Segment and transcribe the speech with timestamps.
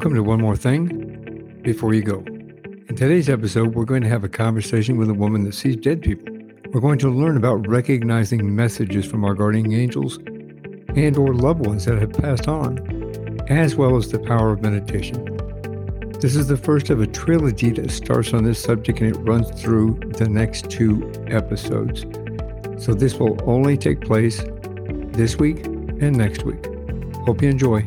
[0.00, 2.20] Welcome to One More Thing Before You Go.
[2.20, 6.00] In today's episode, we're going to have a conversation with a woman that sees dead
[6.00, 6.26] people.
[6.70, 10.16] We're going to learn about recognizing messages from our guardian angels
[10.96, 12.78] and or loved ones that have passed on,
[13.50, 15.22] as well as the power of meditation.
[16.18, 19.50] This is the first of a trilogy that starts on this subject and it runs
[19.60, 22.06] through the next two episodes.
[22.82, 24.42] So this will only take place
[25.12, 26.64] this week and next week.
[27.26, 27.86] Hope you enjoy.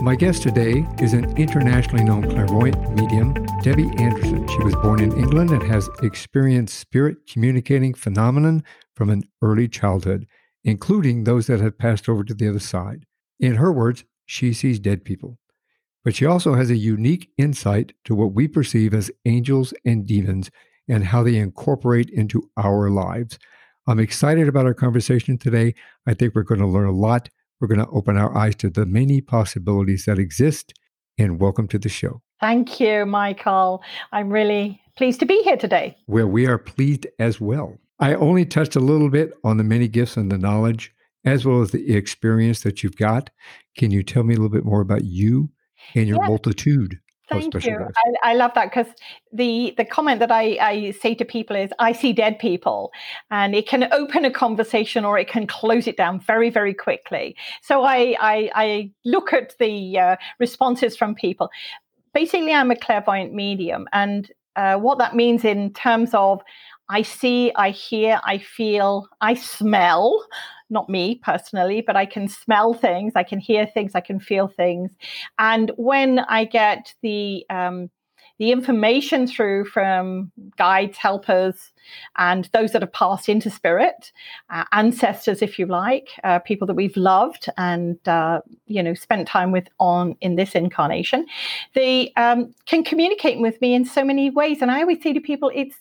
[0.00, 4.46] My guest today is an internationally known clairvoyant medium, Debbie Anderson.
[4.48, 10.26] She was born in England and has experienced spirit communicating phenomenon from an early childhood,
[10.64, 13.06] including those that have passed over to the other side.
[13.38, 15.38] In her words, she sees dead people.
[16.04, 20.50] But she also has a unique insight to what we perceive as angels and demons
[20.88, 23.38] and how they incorporate into our lives.
[23.86, 25.74] I'm excited about our conversation today.
[26.06, 27.28] I think we're going to learn a lot
[27.60, 30.72] we're going to open our eyes to the many possibilities that exist.
[31.16, 32.22] And welcome to the show.
[32.40, 33.82] Thank you, Michael.
[34.12, 35.96] I'm really pleased to be here today.
[36.08, 37.78] Well, we are pleased as well.
[38.00, 40.92] I only touched a little bit on the many gifts and the knowledge,
[41.24, 43.30] as well as the experience that you've got.
[43.78, 45.50] Can you tell me a little bit more about you
[45.94, 46.98] and your multitude?
[47.28, 47.78] Thank you.
[48.24, 48.92] I, I, love that because
[49.32, 52.92] the the comment that I, I say to people is I see dead people,
[53.30, 57.34] and it can open a conversation or it can close it down very very quickly.
[57.62, 61.50] So I I, I look at the uh, responses from people.
[62.12, 66.42] Basically, I'm a clairvoyant medium, and uh, what that means in terms of
[66.88, 70.26] I see, I hear, I feel, I smell
[70.74, 74.48] not me personally, but I can smell things, I can hear things, I can feel
[74.48, 74.90] things.
[75.38, 77.88] And when I get the um,
[78.38, 81.72] the information through from guides, helpers,
[82.16, 84.10] and those that have passed into spirit,
[84.50, 89.28] uh, ancestors, if you like, uh, people that we've loved and uh, you know spent
[89.28, 91.26] time with on in this incarnation,
[91.74, 94.60] they um, can communicate with me in so many ways.
[94.60, 95.76] And I always say to people, it's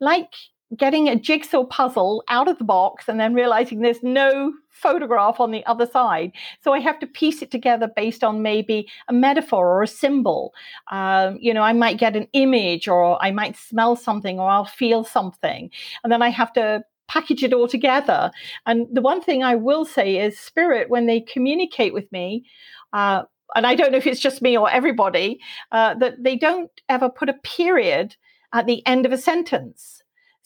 [0.00, 0.32] like
[0.76, 5.50] getting a jigsaw puzzle out of the box and then realizing there's no photograph on
[5.50, 6.32] the other side.
[6.62, 10.52] So I have to piece it together based on maybe a metaphor or a symbol.
[10.90, 14.66] Um, you know, I might get an image or I might smell something or I'll
[14.66, 15.70] feel something.
[16.04, 18.30] And then I have to package it all together.
[18.66, 22.44] And the one thing I will say is spirit, when they communicate with me,
[22.92, 23.22] uh,
[23.54, 25.40] and I don't know if it's just me or everybody,
[25.72, 28.16] uh, that they don't ever put a period
[28.52, 29.97] at the end of a sentence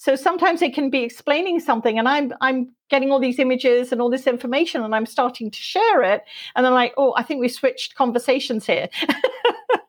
[0.02, 4.02] so sometimes it can be explaining something and i'm i'm getting all these images and
[4.02, 6.22] all this information and i'm starting to share it
[6.56, 8.88] and then like oh i think we switched conversations here.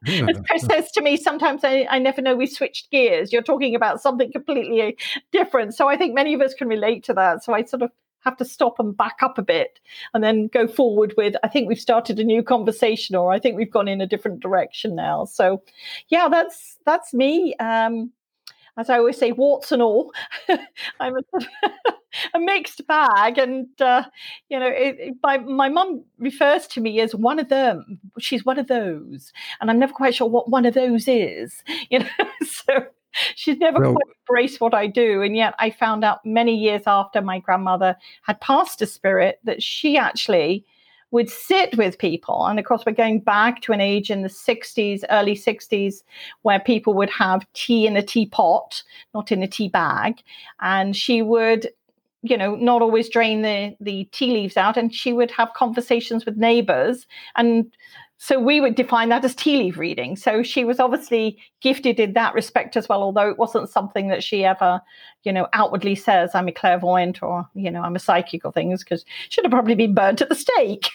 [0.06, 0.26] Yeah.
[0.30, 3.32] as chris says to me sometimes I, I never know we switched gears.
[3.32, 4.98] You're talking about something completely
[5.32, 5.76] different.
[5.76, 7.42] So i think many of us can relate to that.
[7.42, 9.80] So i sort of have to stop and back up a bit
[10.14, 13.56] and then go forward with i think we've started a new conversation or i think
[13.56, 15.24] we've gone in a different direction now.
[15.24, 15.62] So
[16.10, 17.56] yeah that's that's me.
[17.56, 18.12] Um
[18.78, 20.12] as I always say, warts and all.
[21.00, 21.22] I'm a,
[22.34, 24.04] a, mixed bag, and uh,
[24.50, 28.00] you know, it, it, my my mum refers to me as one of them.
[28.20, 29.32] She's one of those,
[29.62, 31.64] and I'm never quite sure what one of those is.
[31.90, 32.08] You know,
[32.46, 32.86] so
[33.36, 36.84] she's never well, quite embraced what I do, and yet I found out many years
[36.88, 40.66] after my grandmother had passed a spirit that she actually
[41.14, 42.48] would sit with people.
[42.48, 46.02] And of course, we're going back to an age in the 60s, early 60s,
[46.42, 48.82] where people would have tea in a teapot,
[49.14, 50.24] not in a tea bag.
[50.60, 51.70] And she would
[52.26, 56.26] you know not always drain the the tea leaves out and she would have conversations
[56.26, 57.76] with neighbors and
[58.18, 60.16] so we would define that as tea leaf reading.
[60.16, 64.24] So she was obviously gifted in that respect as well, although it wasn't something that
[64.24, 64.82] she ever,
[65.24, 68.84] you know, outwardly says, I'm a clairvoyant or, you know, I'm a psychic or things,
[68.84, 70.90] because she'd have probably been burnt at the stake.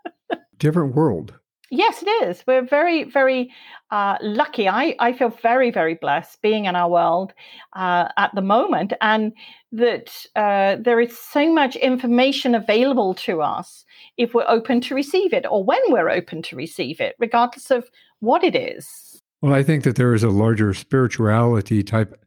[0.58, 1.34] Different world.
[1.70, 2.42] Yes, it is.
[2.46, 3.52] We're very, very
[3.90, 4.68] uh, lucky.
[4.68, 7.34] I, I feel very, very blessed being in our world
[7.74, 9.32] uh, at the moment, and
[9.72, 13.84] that uh, there is so much information available to us
[14.16, 17.90] if we're open to receive it or when we're open to receive it, regardless of
[18.20, 19.22] what it is.
[19.42, 22.18] Well, I think that there is a larger spirituality type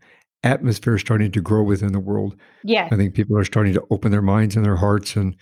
[0.43, 2.35] atmosphere starting to grow within the world.
[2.63, 2.87] Yeah.
[2.91, 5.35] I think people are starting to open their minds and their hearts and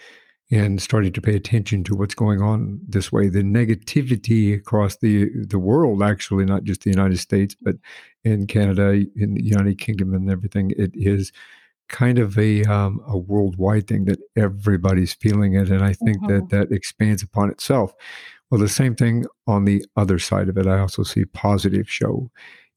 [0.52, 3.30] and starting to pay attention to what's going on this way.
[3.30, 7.76] The negativity across the the world, actually, not just the United States, but
[8.24, 11.32] in Canada, in the United Kingdom, and everything, it is
[11.88, 16.48] kind of a um, a worldwide thing that everybody's feeling it, and I think mm-hmm.
[16.48, 17.94] that that expands upon itself.
[18.50, 20.66] Well, the same thing on the other side of it.
[20.66, 22.32] I also see positive show.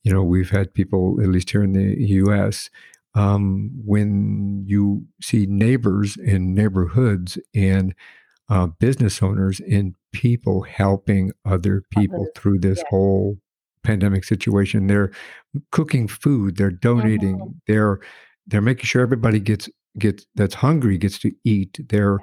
[0.05, 2.69] You know, we've had people, at least here in the U.S.,
[3.15, 7.95] um, when you see neighbors in neighborhoods and
[8.49, 12.85] uh, business owners and people helping other people through this yeah.
[12.91, 13.39] whole
[13.83, 14.87] pandemic situation.
[14.87, 15.11] They're
[15.71, 17.55] cooking food, they're donating, Mhm.
[17.67, 17.99] they're
[18.47, 19.69] they're making sure everybody gets
[19.99, 21.79] gets that's hungry gets to eat.
[21.89, 22.19] They're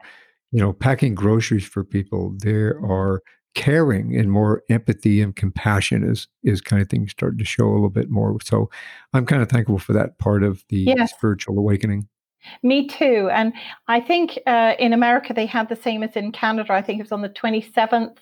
[0.51, 2.35] you know packing groceries for people.
[2.39, 2.89] There Mhm.
[2.89, 3.21] are
[3.59, 7.73] caring and more empathy and compassion is is kind of thing starting to show a
[7.73, 8.37] little bit more.
[8.41, 8.69] So
[9.13, 11.11] I'm kind of thankful for that part of the Yes.
[11.13, 12.07] spiritual awakening.
[12.63, 13.29] Me too.
[13.31, 13.53] And
[13.87, 16.73] I think uh, in America they had the same as in Canada.
[16.73, 18.15] I think it was on the 27th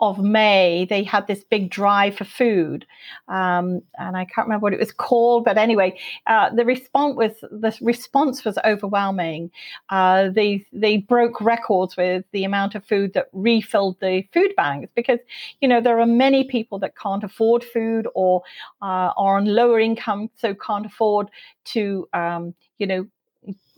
[0.00, 0.86] of May.
[0.88, 2.84] They had this big drive for food,
[3.28, 5.44] um, and I can't remember what it was called.
[5.44, 9.50] But anyway, uh, the response was the response was overwhelming.
[9.88, 14.90] Uh, they they broke records with the amount of food that refilled the food banks
[14.96, 15.20] because
[15.60, 18.42] you know there are many people that can't afford food or
[18.82, 21.28] uh, are on lower income, so can't afford
[21.66, 23.06] to um, you know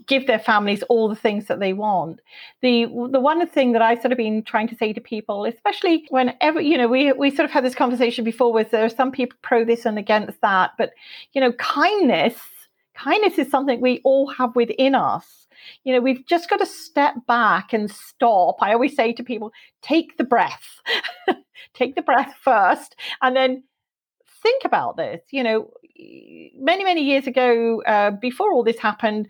[0.07, 2.21] give their families all the things that they want.
[2.61, 6.07] The the one thing that I've sort of been trying to say to people, especially
[6.11, 9.13] whenever you know we we sort of had this conversation before, with there are some
[9.13, 10.93] people pro this and against that, but
[11.33, 12.39] you know kindness
[12.95, 15.47] kindness is something we all have within us.
[15.85, 18.57] You know, we've just got to step back and stop.
[18.61, 20.81] I always say to people, take the breath,
[21.75, 23.63] take the breath first, and then
[24.43, 25.21] think about this.
[25.31, 25.71] You know,
[26.57, 29.29] many many years ago, uh, before all this happened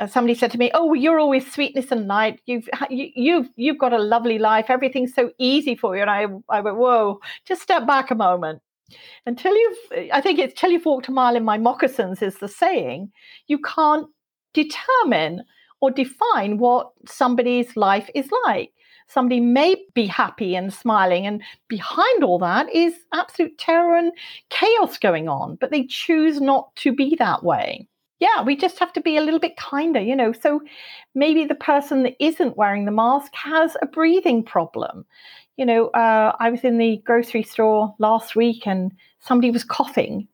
[0.00, 2.40] Uh, somebody said to me, "Oh, you're always sweetness and light.
[2.46, 4.66] You've you, you've you've got a lovely life.
[4.68, 8.62] Everything's so easy for you." And I I went, "Whoa, just step back a moment."
[9.26, 12.38] Until you've, uh, I think it's till you've walked a mile in my moccasins is
[12.38, 13.12] the saying.
[13.46, 14.08] You can't
[14.54, 15.44] determine
[15.80, 18.72] or define what somebody's life is like.
[19.06, 24.12] Somebody may be happy and smiling, and behind all that is absolute terror and
[24.48, 27.88] chaos going on, but they choose not to be that way
[28.20, 30.32] yeah, we just have to be a little bit kinder, you know.
[30.32, 30.60] So
[31.14, 35.06] maybe the person that isn't wearing the mask has a breathing problem.
[35.56, 40.28] You know, uh, I was in the grocery store last week and somebody was coughing.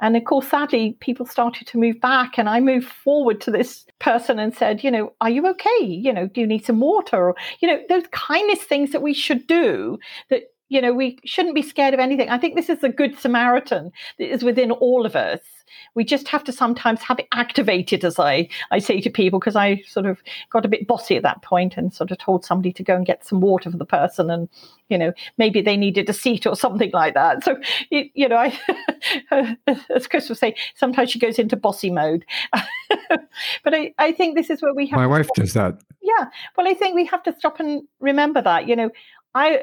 [0.00, 2.36] And of course, sadly, people started to move back.
[2.36, 5.84] And I moved forward to this person and said, you know, are you okay?
[5.84, 7.28] You know, do you need some water?
[7.28, 9.98] Or, you know, those kindness things that we should do
[10.30, 10.42] that
[10.74, 12.28] you know we shouldn't be scared of anything.
[12.28, 15.38] I think this is the good samaritan that is within all of us.
[15.94, 19.56] We just have to sometimes have it activated as i i say to people because
[19.56, 22.72] i sort of got a bit bossy at that point and sort of told somebody
[22.72, 24.48] to go and get some water for the person and
[24.88, 27.44] you know maybe they needed a seat or something like that.
[27.44, 27.56] So
[27.90, 28.58] it, you know i
[29.94, 32.24] as chris would say sometimes she goes into bossy mode.
[33.64, 35.80] But I, I think this is where we have my wife does that.
[36.02, 36.26] Yeah.
[36.56, 38.90] Well i think we have to stop and remember that you know
[39.34, 39.62] i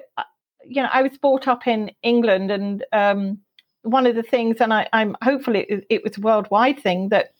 [0.67, 3.39] you know, I was brought up in England, and um,
[3.83, 7.33] one of the things, and I, am hopefully it, it, was a worldwide thing that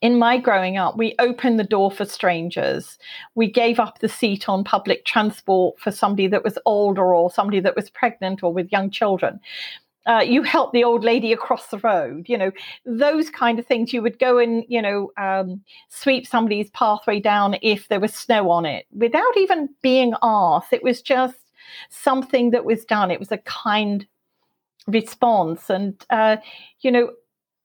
[0.00, 2.98] in my growing up, we opened the door for strangers.
[3.34, 7.60] We gave up the seat on public transport for somebody that was older or somebody
[7.60, 9.40] that was pregnant or with young children.
[10.06, 12.50] Uh, you help the old lady across the road, you know,
[12.86, 13.92] those kind of things.
[13.92, 18.50] You would go and, you know, um, sweep somebody's pathway down if there was snow
[18.50, 20.72] on it without even being asked.
[20.72, 21.36] It was just
[21.90, 23.10] something that was done.
[23.10, 24.06] It was a kind
[24.86, 25.70] response.
[25.70, 26.36] And, uh,
[26.80, 27.10] you know,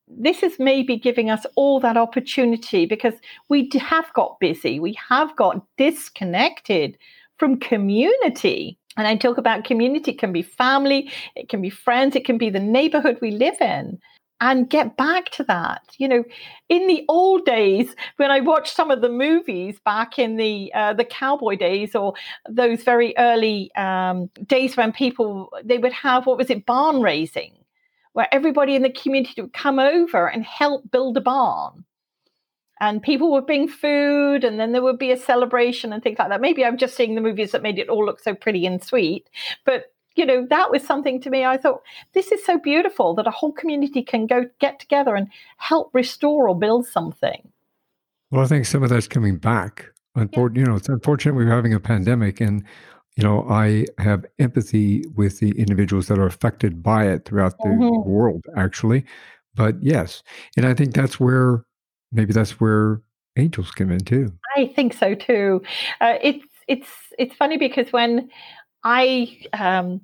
[0.08, 3.14] this is maybe giving us all that opportunity because
[3.50, 6.98] we have got busy, we have got disconnected
[7.38, 8.77] from community.
[8.96, 12.38] And I talk about community, it can be family, it can be friends, it can
[12.38, 14.00] be the neighborhood we live in
[14.42, 15.82] and get back to that.
[15.98, 16.24] You know,
[16.70, 20.94] in the old days, when I watched some of the movies back in the uh,
[20.94, 22.13] the cowboy days or
[22.50, 27.54] those very early um, days when people they would have what was it barn raising,
[28.13, 31.86] where everybody in the community would come over and help build a barn.
[32.80, 36.28] And people would bring food, and then there would be a celebration and things like
[36.28, 36.42] that.
[36.42, 39.30] Maybe I'm just seeing the movies that made it all look so pretty and sweet,
[39.63, 41.46] but you know that was something to me.
[41.46, 41.82] I thought
[42.13, 45.27] this is so beautiful that a whole community can go get together and
[45.58, 47.50] help restore or build something.
[48.32, 49.86] Well i think some of that's coming back.
[50.17, 50.62] Unfor- yeah.
[50.62, 52.63] you know it's unfortunate we're having a pandemic and
[53.15, 57.70] you know i have empathy with the individuals that are affected by it throughout the
[57.70, 58.10] mm-hmm.
[58.10, 59.05] world actually.
[59.55, 60.24] But yes
[60.58, 61.65] and i think that's where
[62.12, 63.01] maybe that's where
[63.38, 64.32] angels come in too.
[64.55, 65.62] I think so too.
[66.01, 68.29] Uh, it's it's it's funny because when
[68.84, 70.02] I, um,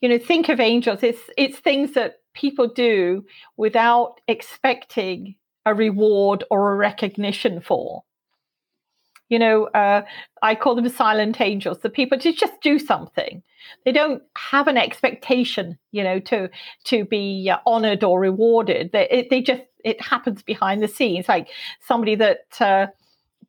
[0.00, 1.02] you know, think of angels.
[1.02, 3.24] It's it's things that people do
[3.56, 5.34] without expecting
[5.66, 8.02] a reward or a recognition for.
[9.28, 10.02] You know, uh,
[10.40, 11.80] I call them silent angels.
[11.80, 13.42] The people to just do something.
[13.84, 16.48] They don't have an expectation, you know, to
[16.84, 18.92] to be uh, honored or rewarded.
[18.92, 21.48] They it, they just it happens behind the scenes, like
[21.80, 22.86] somebody that uh,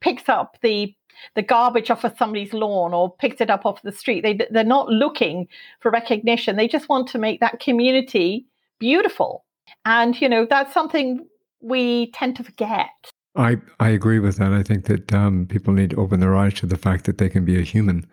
[0.02, 0.94] picks up the
[1.36, 4.22] the garbage off of somebody's lawn or picked it up off the street.
[4.22, 5.48] They they're not looking
[5.80, 6.56] for recognition.
[6.56, 8.46] They just want to make that community
[8.80, 9.46] beautiful.
[9.86, 11.26] And you know that's something
[11.62, 12.90] we tend to forget.
[13.36, 14.54] I I agree with that.
[14.54, 17.30] I think that um, people need to open their eyes to the fact that they
[17.30, 18.08] can be a human.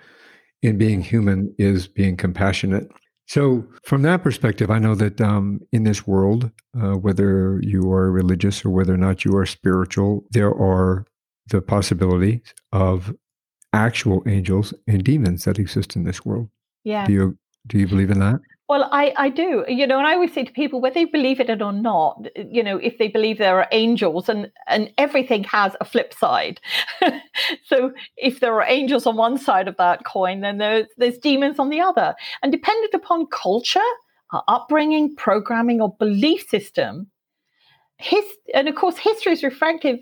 [0.62, 2.90] And being human is being compassionate.
[3.28, 8.10] So, from that perspective, I know that um, in this world, uh, whether you are
[8.10, 11.04] religious or whether or not you are spiritual, there are
[11.48, 13.14] the possibility of
[13.72, 16.48] actual angels and demons that exist in this world.
[16.84, 17.06] Yeah.
[17.06, 18.40] Do you do you believe in that?
[18.68, 21.38] Well, I, I do, you know, and I always say to people, whether they believe
[21.38, 25.76] it or not, you know, if they believe there are angels and, and everything has
[25.80, 26.60] a flip side.
[27.64, 31.60] so if there are angels on one side of that coin, then there's, there's demons
[31.60, 32.16] on the other.
[32.42, 33.78] And dependent upon culture,
[34.32, 37.08] our upbringing, programming, or belief system,
[37.98, 40.00] his, and of course, history is refractive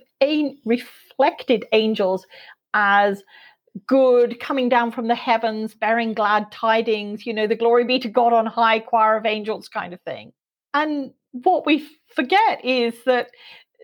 [0.65, 2.27] reflective, reflected angels
[2.73, 3.23] as
[3.87, 8.09] good coming down from the heavens, bearing glad tidings, you know, the glory be to
[8.09, 10.33] God on high, choir of angels kind of thing.
[10.73, 13.31] And what we forget is that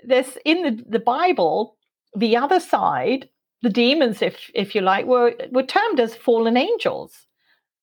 [0.04, 1.76] this in the, the Bible,
[2.14, 3.28] the other side,
[3.62, 7.26] the demons, if if you like, were were termed as fallen angels.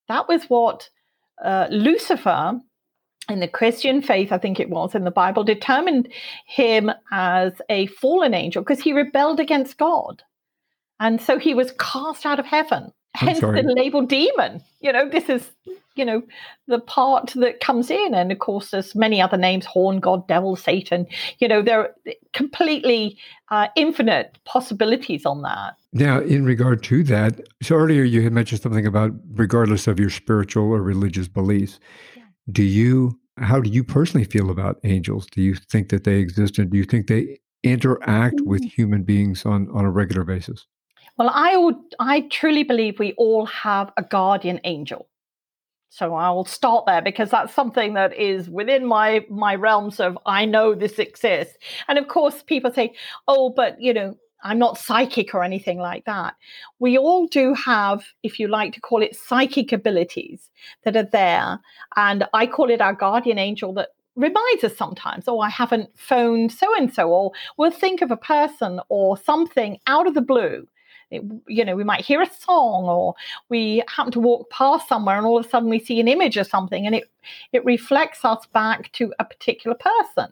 [0.08, 0.90] That was what
[1.44, 2.60] uh, Lucifer
[3.30, 6.10] in the Christian faith, I think it was in the Bible, determined
[6.46, 10.24] him as a fallen angel because he rebelled against God.
[11.00, 12.92] And so he was cast out of heaven.
[13.16, 14.62] Hence the label demon.
[14.80, 15.50] You know, this is,
[15.96, 16.22] you know,
[16.68, 18.14] the part that comes in.
[18.14, 21.08] And of course, there's many other names Horned God, devil, Satan.
[21.40, 21.96] You know, there are
[22.34, 23.18] completely
[23.50, 25.76] uh, infinite possibilities on that.
[25.94, 30.12] Now, in regard to that, so earlier you had mentioned something about regardless of your
[30.12, 31.80] spiritual or religious beliefs.
[32.52, 35.28] Do you, how do you personally feel about angels?
[35.28, 38.72] Do you think that they exist and do you think they interact with mm.
[38.72, 40.66] human beings on, on a regular basis?
[41.18, 45.08] Well, I would, I truly believe we all have a guardian angel.
[45.90, 50.18] So I will start there because that's something that is within my my realms of
[50.26, 51.58] I know this exists.
[51.88, 52.94] And of course, people say,
[53.28, 56.36] "Oh, but you know, I'm not psychic or anything like that."
[56.80, 60.50] We all do have, if you like to call it, psychic abilities
[60.84, 61.60] that are there,
[61.96, 66.52] and I call it our guardian angel that reminds us sometimes, oh, I haven't phoned
[66.52, 70.68] so and so, or we'll think of a person or something out of the blue
[71.12, 73.16] it, you know, we might hear a song or
[73.50, 76.38] we happen to walk past somewhere and all of a sudden we see an image
[76.38, 77.10] or something and it,
[77.54, 80.32] it reflects us back to a particular person.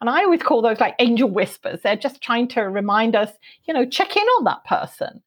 [0.00, 1.80] And I always call those like angel whispers.
[1.82, 3.30] They're just trying to remind us,
[3.64, 5.22] you know, check in on that person.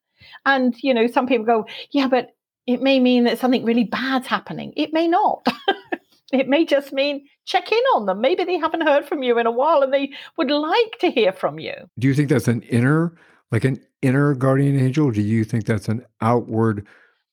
[0.46, 2.34] And, you know, some people go, yeah, but
[2.66, 4.72] it may mean that something really bad's happening.
[4.76, 5.46] It may not.
[6.32, 8.20] it may just mean check in on them.
[8.20, 11.32] Maybe they haven't heard from you in a while and they would like to hear
[11.32, 11.74] from you.
[11.98, 13.14] Do you think that's an inner
[13.52, 15.10] like an inner guardian angel?
[15.10, 16.86] do you think that's an outward,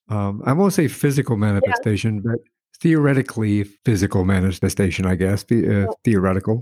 [0.09, 2.35] um, I won't say physical manifestation, but
[2.79, 6.61] theoretically physical manifestation, I guess, the, uh, theoretical?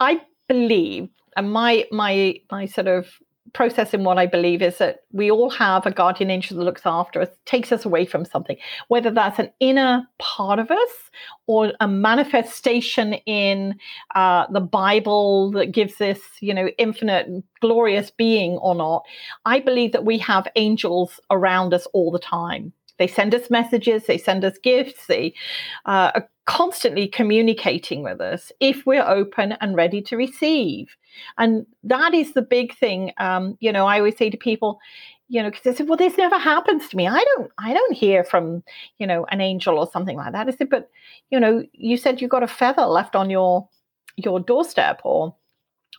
[0.00, 3.06] I believe, and my my my sort of
[3.52, 6.82] process in what I believe is that we all have a guardian angel that looks
[6.84, 8.56] after us, takes us away from something,
[8.88, 11.10] whether that's an inner part of us
[11.46, 13.76] or a manifestation in
[14.14, 17.28] uh, the Bible that gives this, you know, infinite,
[17.60, 19.04] glorious being or not.
[19.44, 22.72] I believe that we have angels around us all the time.
[23.00, 25.32] They send us messages, they send us gifts, they
[25.86, 30.94] uh, are constantly communicating with us if we're open and ready to receive.
[31.38, 33.12] And that is the big thing.
[33.16, 34.78] Um, you know, I always say to people,
[35.28, 37.08] you know, because they said, well, this never happens to me.
[37.08, 38.62] I don't, I don't hear from,
[38.98, 40.46] you know, an angel or something like that.
[40.46, 40.90] I said, but,
[41.30, 43.66] you know, you said you got a feather left on your
[44.16, 45.34] your doorstep or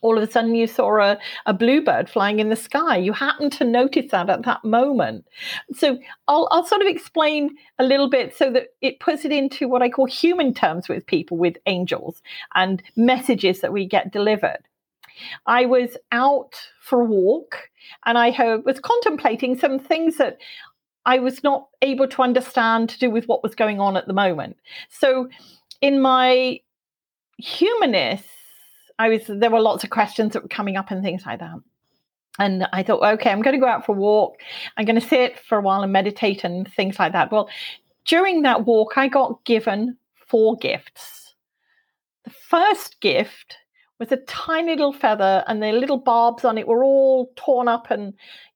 [0.01, 2.97] all of a sudden you saw a, a bluebird flying in the sky.
[2.97, 5.25] You happened to notice that at that moment.
[5.73, 9.67] So I'll, I'll sort of explain a little bit so that it puts it into
[9.67, 12.21] what I call human terms with people, with angels
[12.55, 14.59] and messages that we get delivered.
[15.45, 17.69] I was out for a walk
[18.05, 18.31] and I
[18.65, 20.37] was contemplating some things that
[21.05, 24.13] I was not able to understand to do with what was going on at the
[24.13, 24.57] moment.
[24.89, 25.29] So
[25.81, 26.59] in my
[27.37, 28.23] humanness,
[29.01, 31.55] I was there were lots of questions that were coming up and things like that.
[32.37, 34.35] And I thought, okay, I'm going to go out for a walk.
[34.77, 37.31] I'm going to sit for a while and meditate and things like that.
[37.31, 37.49] Well,
[38.05, 41.33] during that walk, I got given four gifts.
[42.25, 43.57] The first gift
[43.99, 47.91] was a tiny little feather, and the little barbs on it were all torn up,
[47.91, 48.13] and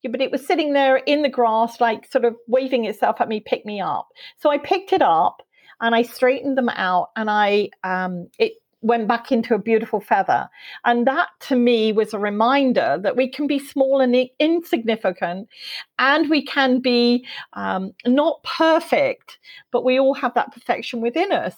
[0.10, 3.40] but it was sitting there in the grass, like sort of waving itself at me,
[3.40, 4.08] pick me up.
[4.38, 5.42] So I picked it up
[5.82, 8.54] and I straightened them out, and I um, it
[8.86, 10.48] went back into a beautiful feather.
[10.86, 15.50] And that to me was a reminder that we can be small and insignificant
[15.98, 19.40] and we can be um, not perfect,
[19.72, 21.56] but we all have that perfection within us.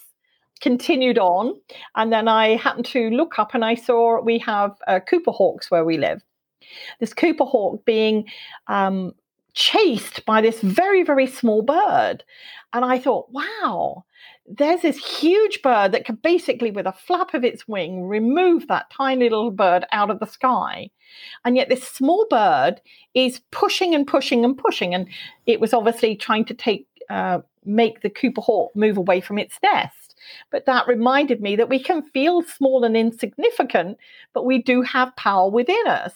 [0.60, 1.54] Continued on
[1.96, 5.70] and then i happened to look up and i saw we have uh, cooper hawks
[5.70, 6.24] where we live.
[7.00, 8.26] This cooper hawk being
[8.66, 9.14] um,
[9.54, 12.24] chased by this very very small bird.
[12.74, 14.04] And i thought wow
[14.48, 18.90] there's this huge bird that could basically, with a flap of its wing, remove that
[18.90, 20.90] tiny little bird out of the sky.
[21.44, 22.82] And yet, this small bird
[23.14, 24.94] is pushing and pushing and pushing.
[24.94, 25.08] And
[25.46, 29.60] it was obviously trying to take, uh, make the Cooper Hawk move away from its
[29.62, 30.16] nest.
[30.50, 33.98] But that reminded me that we can feel small and insignificant,
[34.34, 36.14] but we do have power within us.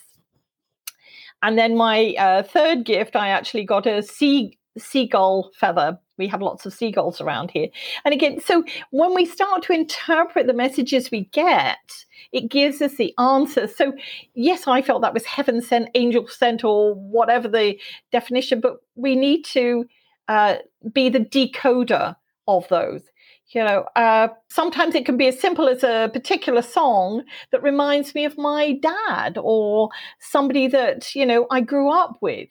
[1.43, 5.97] And then my uh, third gift, I actually got a sea seagull feather.
[6.17, 7.67] We have lots of seagulls around here.
[8.05, 12.95] And again, so when we start to interpret the messages we get, it gives us
[12.95, 13.75] the answers.
[13.75, 13.93] So,
[14.33, 17.79] yes, I felt that was heaven sent, angel sent, or whatever the
[18.11, 19.85] definition, but we need to
[20.27, 20.57] uh,
[20.93, 22.15] be the decoder
[22.47, 23.01] of those.
[23.47, 28.15] You know, uh, sometimes it can be as simple as a particular song that reminds
[28.15, 32.47] me of my dad or somebody that, you know, I grew up with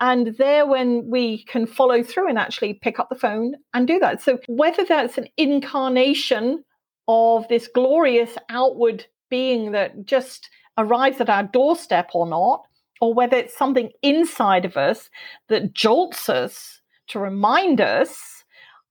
[0.00, 3.98] and there, when we can follow through and actually pick up the phone and do
[3.98, 4.22] that.
[4.22, 6.64] So, whether that's an incarnation
[7.08, 12.62] of this glorious outward being that just arrives at our doorstep or not,
[13.00, 15.10] or whether it's something inside of us
[15.48, 18.37] that jolts us to remind us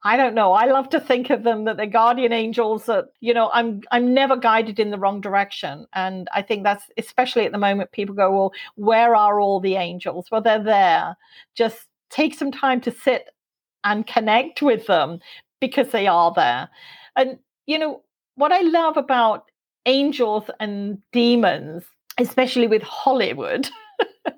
[0.08, 0.54] I don't know.
[0.54, 4.14] I love to think of them that they're guardian angels that, you know, I'm I'm
[4.14, 5.86] never guided in the wrong direction.
[5.94, 9.76] And I think that's especially at the moment people go, Well, where are all the
[9.76, 10.28] angels?
[10.32, 11.18] Well, they're there.
[11.56, 13.26] Just take some time to sit
[13.84, 15.20] and connect with them
[15.60, 16.70] because they are there.
[17.18, 18.02] And you know,
[18.36, 19.44] what I love about
[19.86, 21.84] angels and demons,
[22.18, 23.70] especially with Hollywood,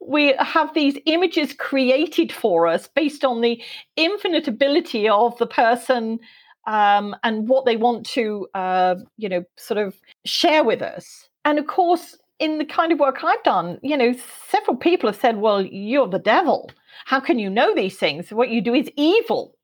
[0.00, 3.62] we have these images created for us based on the
[3.96, 6.18] infinite ability of the person
[6.66, 11.28] um, and what they want to, uh, you know, sort of share with us.
[11.44, 14.14] And of course, in the kind of work I've done, you know,
[14.48, 16.70] several people have said, well, you're the devil.
[17.04, 18.30] How can you know these things?
[18.30, 19.54] What you do is evil.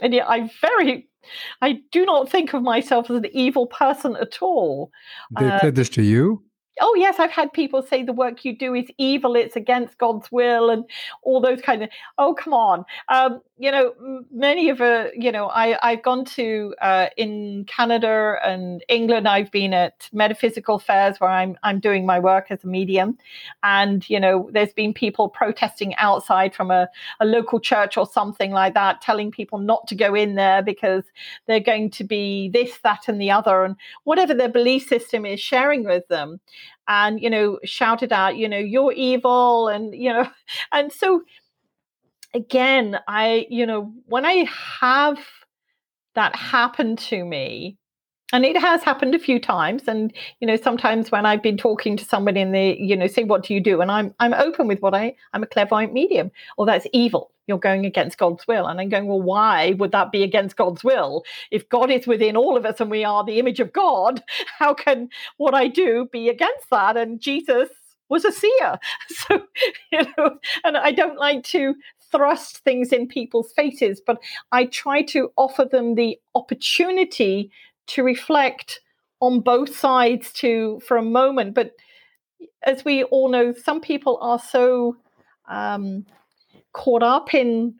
[0.00, 1.08] And yet I very,
[1.60, 4.90] I do not think of myself as an evil person at all.
[5.38, 6.44] They uh, said this to you?
[6.80, 10.30] Oh yes i've had people say the work you do is evil it's against god's
[10.32, 10.84] will and
[11.22, 12.84] all those kind of oh come on.
[13.08, 13.94] Um, you know
[14.32, 19.50] many of uh, you know i i've gone to uh, in canada and england i've
[19.50, 23.18] been at metaphysical fairs where i'm i'm doing my work as a medium.
[23.62, 26.88] And you know there's been people protesting outside from a,
[27.20, 31.04] a local church or something like that telling people not to go in there because
[31.46, 33.64] they're going to be this that and the other.
[33.64, 36.40] And whatever their belief system is sharing with them
[36.88, 40.28] and you know shouted out you know you're evil and you know
[40.72, 41.22] and so
[42.32, 44.46] again i you know when i
[44.80, 45.18] have
[46.14, 47.76] that happen to me
[48.32, 51.96] and it has happened a few times and you know sometimes when i've been talking
[51.96, 53.80] to somebody and they you know say what do you do?
[53.80, 56.30] and i'm i'm open with what i i'm a clairvoyant medium.
[56.56, 58.66] Or that's evil you're going against god's will.
[58.66, 61.24] And i'm going well why would that be against god's will?
[61.50, 64.22] If god is within all of us and we are the image of god
[64.58, 66.96] how can what i do be against that?
[66.96, 67.68] And jesus
[68.08, 68.78] was a seer.
[69.08, 69.42] So
[69.92, 71.74] you know and i don't like to
[72.10, 74.18] thrust things in people's faces but
[74.52, 77.50] i try to offer them the opportunity
[77.86, 78.80] to reflect
[79.20, 81.54] on both sides to for a moment.
[81.54, 81.72] But
[82.64, 84.96] as we all know some people are so
[85.48, 86.04] um,
[86.74, 87.76] caught up in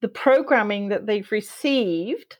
[0.00, 2.38] the programming that they've received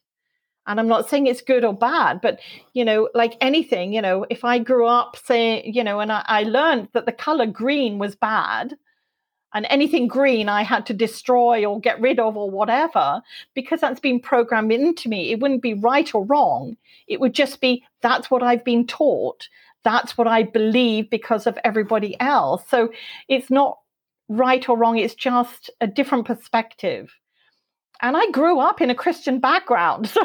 [0.67, 2.41] and i'm not saying it's good or bad but
[2.73, 6.25] you know like anything you know if i grew up saying you know and I,
[6.27, 8.77] I learned that the color green was bad
[9.53, 13.23] and anything green I had to destroy or get rid of or whatever,
[13.55, 15.33] because that's been programmed into me.
[15.33, 16.77] It wouldn't be right or wrong.
[17.09, 19.49] It would just be that's what I've been taught.
[19.83, 22.63] That's what I believe because of everybody else.
[22.69, 22.93] So
[23.29, 23.79] it's not
[24.31, 27.11] right or wrong, it's just a different perspective.
[28.03, 30.11] And I grew up in a Christian background.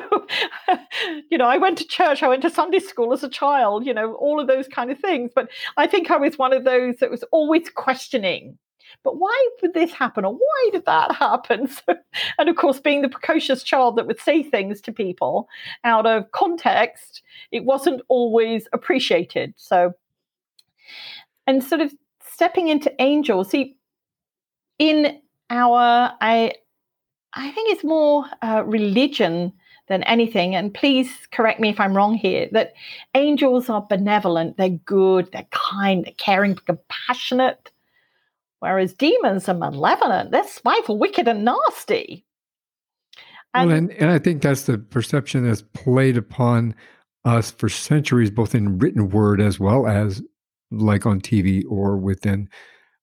[0.67, 0.81] So,
[1.29, 3.93] you know, I went to church, I went to Sunday school as a child, you
[3.93, 5.31] know, all of those kind of things.
[5.35, 8.57] But I think I was one of those that was always questioning
[9.03, 11.69] but why would this happen or why did that happen?
[11.87, 11.95] So,
[12.37, 15.49] and of course, being the precocious child that would say things to people
[15.83, 19.53] out of context, it wasn't always appreciated.
[19.57, 19.93] So,
[21.45, 21.93] and sort of
[22.25, 23.77] stepping into angels, see,
[24.79, 26.53] in our, I,
[27.33, 29.53] I think it's more uh, religion
[29.87, 30.55] than anything.
[30.55, 32.73] And please correct me if I'm wrong here that
[33.13, 37.71] angels are benevolent, they're good, they're kind, they're caring, compassionate,
[38.59, 42.25] whereas demons are malevolent, they're spiteful, wicked, and nasty.
[43.53, 46.75] And, well, and, and I think that's the perception that's played upon
[47.23, 50.21] us for centuries, both in written word as well as
[50.71, 52.49] like on TV or within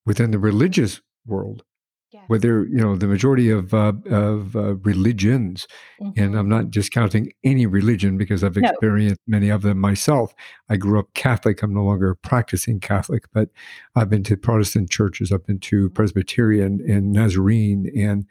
[0.05, 1.65] within the religious world
[2.13, 2.25] yes.
[2.27, 5.67] whether you know the majority of uh, of uh, religions,
[6.01, 6.21] mm-hmm.
[6.21, 9.37] and I'm not discounting any religion because I've experienced no.
[9.39, 10.35] many of them myself.
[10.69, 11.63] I grew up Catholic.
[11.63, 13.49] I'm no longer practicing Catholic, but
[13.97, 15.33] I've been to Protestant churches.
[15.33, 15.95] I've been to mm-hmm.
[15.95, 18.27] Presbyterian and Nazarene and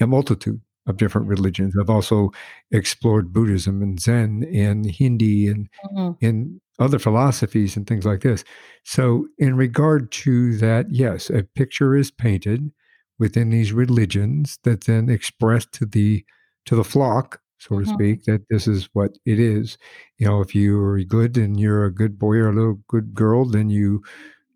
[0.00, 1.74] a multitude of different religions.
[1.78, 2.30] I've also
[2.70, 6.24] explored Buddhism and Zen and Hindi and mm-hmm.
[6.24, 8.44] and other philosophies and things like this.
[8.84, 12.72] So, in regard to that, yes, a picture is painted
[13.18, 16.24] within these religions that then express to the
[16.64, 17.94] to the flock so to mm-hmm.
[17.94, 19.78] speak that this is what it is
[20.18, 23.14] you know if you are good and you're a good boy or a little good
[23.14, 24.02] girl then you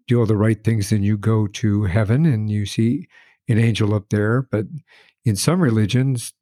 [0.08, 3.06] do all the right things and you go to heaven and you see
[3.48, 4.64] an angel up there but
[5.26, 6.32] in some religions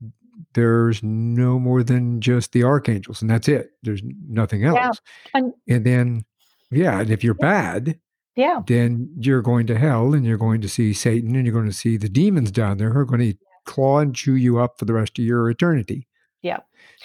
[0.55, 4.91] there's no more than just the archangels and that's it there's nothing else yeah.
[5.35, 6.25] and, and then
[6.71, 7.99] yeah and if you're bad
[8.37, 8.63] yeah.
[8.67, 11.73] then you're going to hell and you're going to see Satan and you're going to
[11.73, 14.85] see the demons down there who are going to claw and chew you up for
[14.85, 16.07] the rest of your eternity.
[16.43, 16.59] Yeah.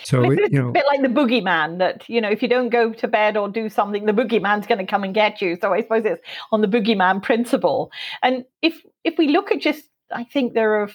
[0.03, 2.69] So it, you know, a bit like the boogeyman that you know, if you don't
[2.69, 5.57] go to bed or do something, the boogeyman's going to come and get you.
[5.61, 7.91] So I suppose it's on the boogeyman principle.
[8.21, 10.89] And if if we look at just, I think there are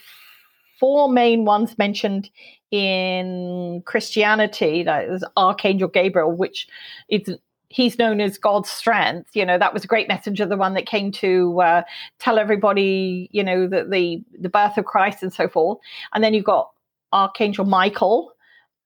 [0.84, 2.28] four main ones mentioned
[2.70, 4.82] in Christianity.
[4.82, 6.68] That is Archangel Gabriel, which
[7.08, 7.30] is
[7.70, 9.30] he's known as God's strength.
[9.32, 11.82] You know, that was a great messenger, the one that came to uh,
[12.18, 15.78] tell everybody, you know, that the the birth of Christ and so forth.
[16.12, 16.70] And then you've got
[17.14, 18.34] Archangel Michael,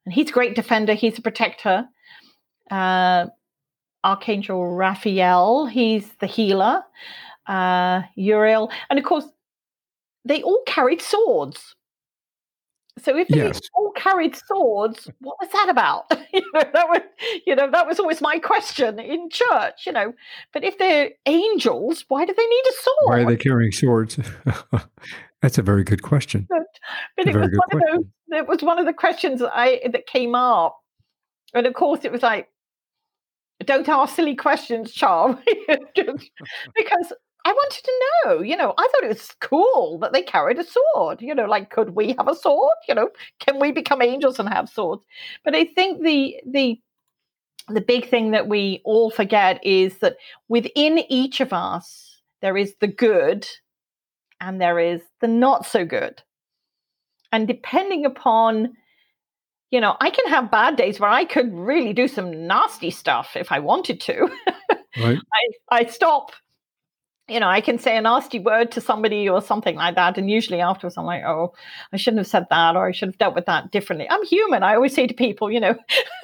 [0.04, 0.94] and he's a great defender.
[0.94, 1.84] He's a protector.
[2.70, 3.26] Uh,
[4.04, 6.84] Archangel Raphael, he's the healer.
[7.48, 9.24] Uh, Uriel, and of course,
[10.24, 11.74] they all carried swords.
[12.98, 13.60] So if they yes.
[13.74, 16.06] all carried swords, what was that about?
[16.32, 17.00] you know, that was
[17.46, 19.86] you know that was always my question in church.
[19.86, 20.12] You know,
[20.52, 22.96] but if they're angels, why do they need a sword?
[23.04, 24.18] Why are they carrying swords?
[25.42, 26.46] That's a very good question.
[26.48, 26.62] But,
[27.16, 30.06] but it, was one of those, it was one of the questions that I that
[30.06, 30.76] came up,
[31.54, 32.48] and of course it was like,
[33.64, 35.36] don't ask silly questions, Charles,
[35.94, 37.12] because
[37.48, 40.64] I wanted to know, you know, I thought it was cool that they carried a
[40.64, 41.22] sword.
[41.22, 42.76] You know, like could we have a sword?
[42.86, 43.08] You know,
[43.40, 45.02] can we become angels and have swords?
[45.46, 46.78] But I think the the
[47.70, 50.16] the big thing that we all forget is that
[50.48, 53.48] within each of us there is the good
[54.42, 56.22] and there is the not so good.
[57.32, 58.76] And depending upon
[59.70, 63.36] you know, I can have bad days where I could really do some nasty stuff
[63.36, 64.28] if I wanted to.
[64.98, 65.18] Right.
[65.70, 66.32] I, I stop
[67.28, 70.16] you know, I can say a nasty word to somebody or something like that.
[70.16, 71.52] And usually afterwards, I'm like, oh,
[71.92, 74.08] I shouldn't have said that or I should have dealt with that differently.
[74.08, 74.62] I'm human.
[74.62, 75.76] I always say to people, you know,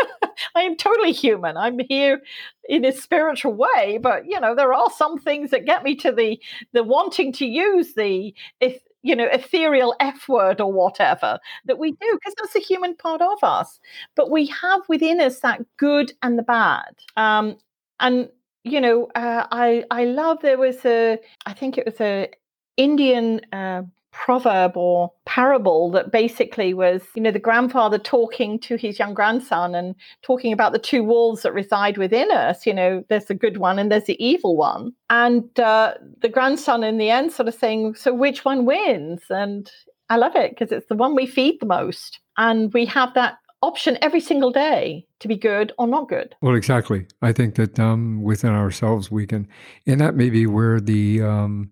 [0.54, 1.56] I am totally human.
[1.56, 2.22] I'm here
[2.68, 6.10] in a spiritual way, but, you know, there are some things that get me to
[6.10, 6.40] the,
[6.72, 11.90] the wanting to use the, if, you know, ethereal F word or whatever that we
[11.90, 13.78] do, because that's a human part of us.
[14.16, 16.94] But we have within us that good and the bad.
[17.16, 17.58] Um,
[18.00, 18.30] and
[18.64, 22.30] you know, uh, I I love there was a I think it was a
[22.76, 28.98] Indian uh, proverb or parable that basically was you know the grandfather talking to his
[28.98, 33.24] young grandson and talking about the two wolves that reside within us you know there's
[33.26, 34.92] the good one and there's the evil one.
[35.10, 39.22] And uh, the grandson in the end sort of saying so which one wins?
[39.28, 39.70] And
[40.08, 42.20] i love it because it's the one we feed the most.
[42.38, 46.36] And we have that option every single day to be good or not good.
[46.42, 47.06] Well, exactly.
[47.22, 49.48] I think that um, within ourselves, we can,
[49.86, 51.70] and that may be where the, um,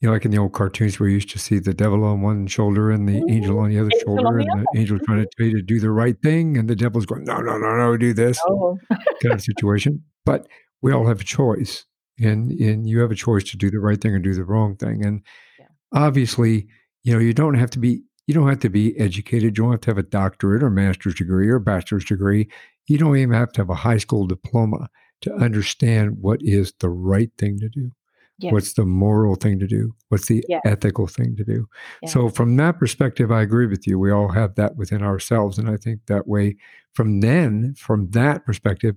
[0.00, 2.22] you know, like in the old cartoons where you used to see the devil on
[2.22, 3.30] one shoulder and the mm-hmm.
[3.30, 4.64] angel on the other angel shoulder, the and other.
[4.72, 7.24] the angel trying to tell you to do the right thing, and the devil's going,
[7.24, 8.78] no, no, no, no, do this oh.
[9.22, 10.02] kind of situation.
[10.24, 10.46] But
[10.82, 11.84] we all have a choice,
[12.18, 14.76] and and you have a choice to do the right thing or do the wrong
[14.76, 15.22] thing, and
[15.58, 15.66] yeah.
[15.92, 16.68] obviously,
[17.02, 19.56] you know, you don't have to be you don't have to be educated.
[19.56, 22.48] You don't have to have a doctorate or master's degree or bachelor's degree.
[22.86, 24.88] You don't even have to have a high school diploma
[25.22, 27.90] to understand what is the right thing to do.
[28.38, 28.52] Yes.
[28.52, 29.94] What's the moral thing to do?
[30.10, 30.60] What's the yes.
[30.66, 31.66] ethical thing to do?
[32.02, 32.12] Yes.
[32.12, 33.98] So, from that perspective, I agree with you.
[33.98, 35.56] We all have that within ourselves.
[35.56, 36.56] And I think that way,
[36.92, 38.96] from then, from that perspective,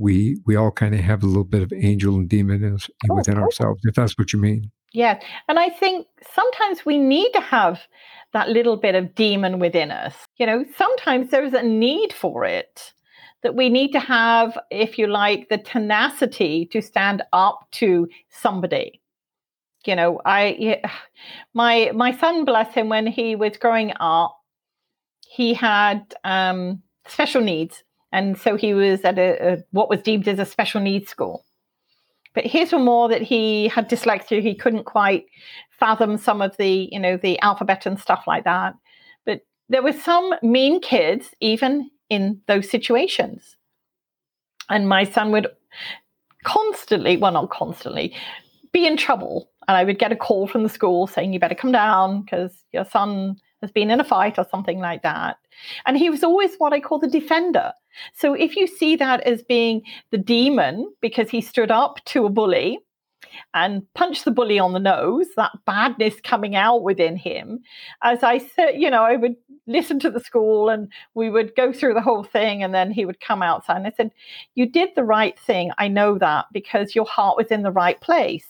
[0.00, 2.78] we we all kind of have a little bit of angel and demon in,
[3.10, 4.70] Oh, within ourselves, if that's what you mean.
[4.92, 5.20] Yeah.
[5.46, 7.80] And I think sometimes we need to have
[8.32, 10.14] that little bit of demon within us.
[10.38, 12.92] You know, sometimes there's a need for it
[13.42, 19.00] that we need to have, if you like, the tenacity to stand up to somebody.
[19.86, 20.80] You know, I
[21.54, 24.36] my my son, bless him, when he was growing up,
[25.28, 30.28] he had um, special needs, and so he was at a, a what was deemed
[30.28, 31.44] as a special needs school.
[32.34, 35.26] But his were more that he had dyslexia; he couldn't quite
[35.70, 38.74] fathom some of the, you know, the alphabet and stuff like that.
[39.24, 43.56] But there were some mean kids, even in those situations.
[44.68, 45.48] And my son would
[46.44, 48.14] constantly, well, not constantly,
[48.72, 49.50] be in trouble.
[49.66, 52.64] And I would get a call from the school saying, you better come down because
[52.72, 55.36] your son has been in a fight or something like that.
[55.86, 57.72] And he was always what I call the defender.
[58.14, 62.30] So if you see that as being the demon because he stood up to a
[62.30, 62.78] bully
[63.54, 67.60] and punched the bully on the nose, that badness coming out within him,
[68.02, 71.72] as I said, you know, I would listen to the school and we would go
[71.72, 74.10] through the whole thing and then he would come outside and I said,
[74.54, 75.70] You did the right thing.
[75.78, 78.46] I know that because your heart was in the right place.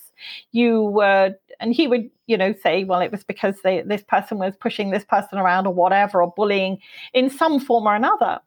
[0.52, 4.38] You were, and he would, you know, say, Well, it was because they, this person
[4.38, 6.78] was pushing this person around or whatever, or bullying
[7.12, 8.40] in some form or another.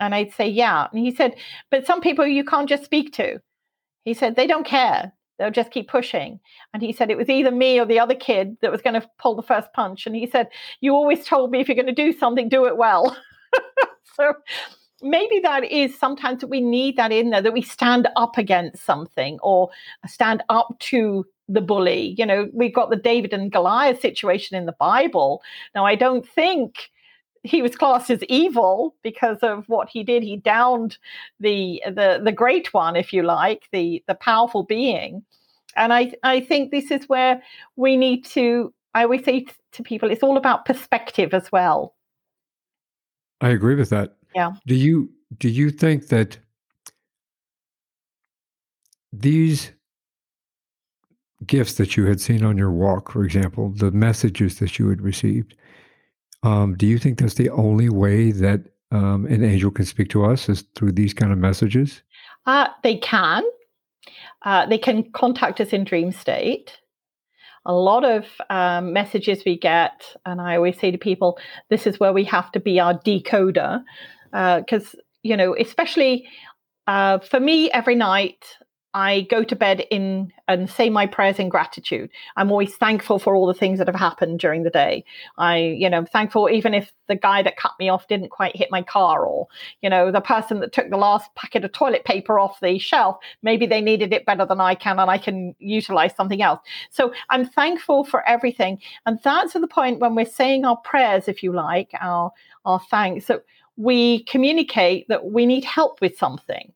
[0.00, 0.86] And I'd say, Yeah.
[0.92, 1.36] And he said,
[1.70, 3.40] But some people you can't just speak to.
[4.04, 6.40] He said, They don't care they'll just keep pushing.
[6.74, 9.08] And he said it was either me or the other kid that was going to
[9.18, 10.06] pull the first punch.
[10.06, 10.48] And he said,
[10.80, 13.16] You always told me if you're going to do something, do it well.
[14.16, 14.34] so
[15.00, 18.84] maybe that is sometimes that we need that in there, that we stand up against
[18.84, 19.70] something or
[20.06, 22.14] stand up to the bully.
[22.18, 25.42] You know, we've got the David and Goliath situation in the Bible.
[25.74, 26.90] Now, I don't think
[27.42, 30.22] he was classed as evil because of what he did.
[30.22, 30.98] He downed
[31.40, 35.24] the the the great one, if you like, the the powerful being.
[35.76, 37.42] And I I think this is where
[37.76, 38.72] we need to.
[38.94, 41.94] I always say to people, it's all about perspective as well.
[43.40, 44.16] I agree with that.
[44.34, 44.52] Yeah.
[44.66, 46.38] Do you do you think that
[49.12, 49.72] these
[51.46, 55.00] gifts that you had seen on your walk, for example, the messages that you had
[55.00, 55.54] received,
[56.42, 60.24] um, do you think that's the only way that um, an angel can speak to
[60.24, 62.02] us is through these kind of messages?
[62.46, 63.44] Uh, they can.
[64.42, 66.78] Uh, they can contact us in dream state.
[67.66, 72.00] A lot of um, messages we get, and I always say to people, this is
[72.00, 73.82] where we have to be our decoder.
[74.30, 76.26] Because, uh, you know, especially
[76.86, 78.46] uh, for me, every night
[78.94, 82.10] I go to bed in and say my prayers in gratitude.
[82.36, 85.04] I'm always thankful for all the things that have happened during the day.
[85.36, 88.70] I, you know, thankful even if the guy that cut me off didn't quite hit
[88.70, 89.46] my car or,
[89.82, 93.18] you know, the person that took the last packet of toilet paper off the shelf,
[93.42, 96.60] maybe they needed it better than I can and I can utilize something else.
[96.90, 98.80] So I'm thankful for everything.
[99.04, 102.32] And that's at the point when we're saying our prayers, if you like, our
[102.64, 103.44] our thanks, that
[103.76, 106.72] we communicate that we need help with something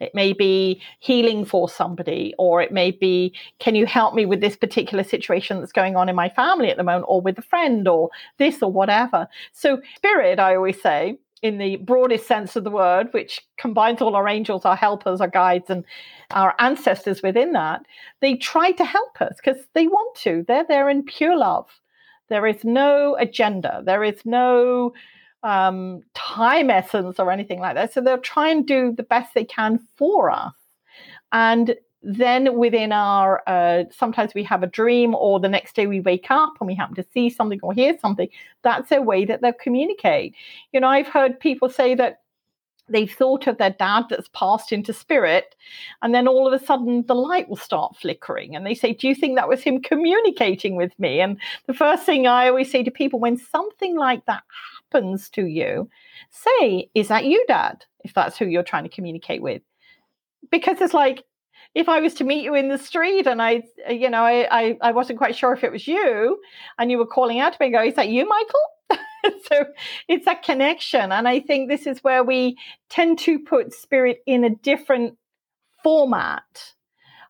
[0.00, 4.40] it may be healing for somebody, or it may be, can you help me with
[4.40, 7.42] this particular situation that's going on in my family at the moment, or with a
[7.42, 9.28] friend, or this, or whatever.
[9.52, 14.16] So, spirit, I always say, in the broadest sense of the word, which combines all
[14.16, 15.84] our angels, our helpers, our guides, and
[16.30, 17.82] our ancestors within that,
[18.20, 20.44] they try to help us because they want to.
[20.48, 21.68] They're there in pure love.
[22.28, 23.82] There is no agenda.
[23.84, 24.92] There is no
[25.46, 27.92] um, time essence or anything like that.
[27.92, 30.52] So they'll try and do the best they can for us.
[31.30, 36.00] And then within our, uh, sometimes we have a dream, or the next day we
[36.00, 38.28] wake up and we happen to see something or hear something.
[38.62, 40.34] That's a way that they'll communicate.
[40.72, 42.22] You know, I've heard people say that
[42.88, 45.56] they've thought of their dad that's passed into spirit
[46.02, 49.08] and then all of a sudden the light will start flickering and they say do
[49.08, 52.84] you think that was him communicating with me and the first thing i always say
[52.84, 54.44] to people when something like that
[54.96, 55.88] happens to you
[56.30, 59.62] say is that you dad if that's who you're trying to communicate with
[60.50, 61.24] because it's like
[61.74, 64.78] if I was to meet you in the street and I, you know, I, I,
[64.80, 66.40] I wasn't quite sure if it was you
[66.78, 69.40] and you were calling out to me, go, is that you, Michael?
[69.46, 69.66] so
[70.08, 71.12] it's that connection.
[71.12, 72.56] And I think this is where we
[72.88, 75.18] tend to put spirit in a different
[75.82, 76.72] format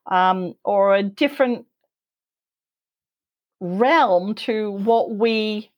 [0.09, 1.66] um, or a different
[3.59, 5.72] realm to what we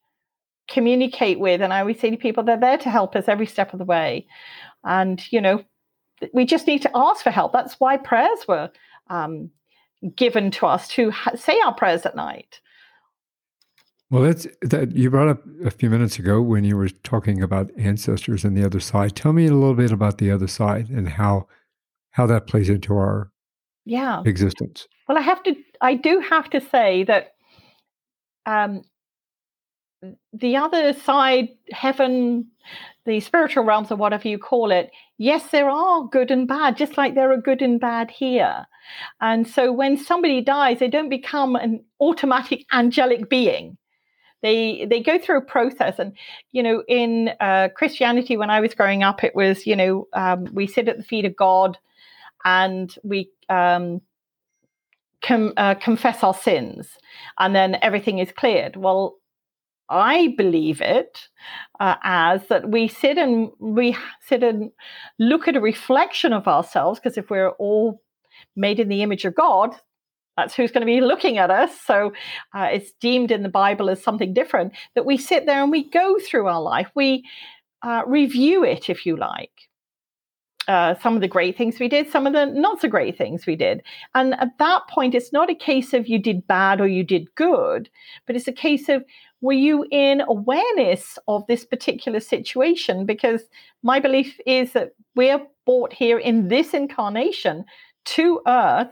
[0.69, 1.61] communicate with.
[1.61, 3.85] And I always say to people, they're there to help us every step of the
[3.85, 4.27] way.
[4.85, 5.65] And, you know,
[6.33, 7.53] we just need to ask for help.
[7.53, 8.71] That's why prayers were
[9.09, 9.51] um,
[10.15, 12.61] given to us to ha- say our prayers at night.
[14.11, 17.71] Well, that's that you brought up a few minutes ago when you were talking about
[17.77, 19.15] ancestors and the other side.
[19.15, 21.47] Tell me a little bit about the other side and how
[22.13, 23.31] how that plays into our
[23.85, 24.89] yeah existence.
[25.09, 25.55] Well, I have to.
[25.83, 27.35] I do have to say that
[28.47, 28.83] um,
[30.33, 32.47] the other side, heaven,
[33.05, 36.97] the spiritual realms, or whatever you call it, yes, there are good and bad, just
[36.97, 38.67] like there are good and bad here.
[39.21, 43.77] And so when somebody dies, they don't become an automatic angelic being.
[44.41, 46.13] They they go through a process, and
[46.53, 50.47] you know, in uh, Christianity, when I was growing up, it was you know um,
[50.53, 51.77] we sit at the feet of God,
[52.45, 54.01] and we um,
[55.23, 56.87] com, uh, confess our sins,
[57.41, 58.77] and then everything is cleared.
[58.77, 59.18] Well,
[59.91, 61.29] I believe it
[61.81, 64.71] uh, as that we sit and we sit and
[65.19, 68.03] look at a reflection of ourselves because if we're all
[68.55, 69.75] made in the image of God,
[70.37, 71.81] that's who's going to be looking at us.
[71.81, 72.13] So
[72.55, 75.91] uh, it's deemed in the Bible as something different that we sit there and we
[75.91, 76.89] go through our life.
[76.95, 77.25] We
[77.83, 79.51] uh, review it, if you like.
[80.69, 83.47] Uh, some of the great things we did, some of the not so great things
[83.47, 83.83] we did.
[84.15, 87.35] And at that point, it's not a case of you did bad or you did
[87.35, 87.89] good,
[88.27, 89.03] but it's a case of
[89.41, 93.07] were you in awareness of this particular situation?
[93.07, 93.43] Because
[93.83, 97.65] my belief is that we're brought here in this incarnation
[98.07, 98.89] to earth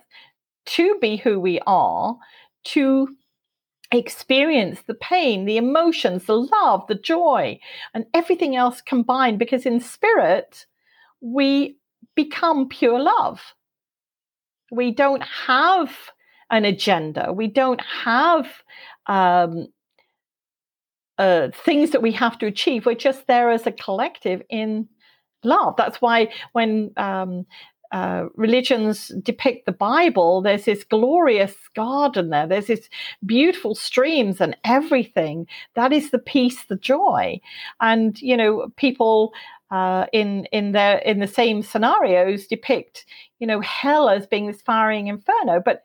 [0.67, 2.17] to be who we are,
[2.65, 3.09] to
[3.93, 7.59] experience the pain, the emotions, the love, the joy,
[7.95, 9.39] and everything else combined.
[9.39, 10.67] Because in spirit,
[11.21, 11.77] we
[12.15, 13.41] become pure love.
[14.71, 15.93] We don't have
[16.51, 17.33] an agenda.
[17.33, 18.47] We don't have
[19.07, 19.69] um,
[21.19, 22.87] uh, things that we have to achieve.
[22.87, 24.89] We're just there as a collective in
[25.45, 25.75] love.
[25.77, 27.47] That's why when um,
[27.93, 32.89] uh, religions depict the Bible, there's this glorious garden there, there's this
[33.25, 35.47] beautiful streams and everything.
[35.75, 37.41] That is the peace, the joy.
[37.81, 39.33] And, you know, people
[39.71, 43.05] uh, in in their in the same scenarios depict
[43.41, 45.83] you know hell as being this firing inferno but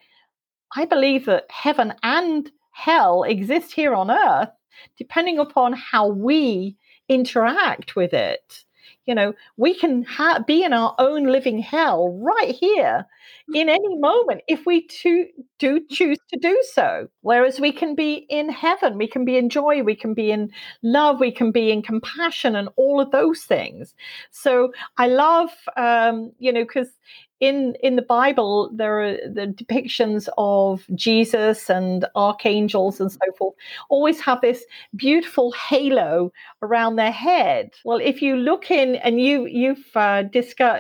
[0.76, 4.50] i believe that heaven and hell exist here on earth
[4.98, 6.76] depending upon how we
[7.10, 8.64] interact with it.
[9.06, 13.06] You know we can ha- be in our own living hell right here
[13.54, 15.28] in any moment if we to-
[15.60, 17.08] do choose to do so.
[17.22, 20.52] Whereas we can be in heaven we can be in joy we can be in
[20.84, 23.94] love we can be in compassion and all of those things.
[24.32, 26.90] So i love um, you know because
[27.42, 33.56] in in the Bible, there are the depictions of Jesus and archangels and so forth.
[33.90, 34.64] Always have this
[34.96, 37.72] beautiful halo around their head.
[37.84, 40.24] Well, if you look in and you you've uh,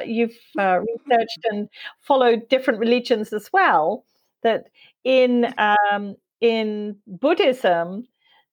[0.05, 1.67] you've uh, researched and
[1.99, 4.05] followed different religions as well,
[4.43, 4.67] that
[5.03, 8.07] in um, in Buddhism,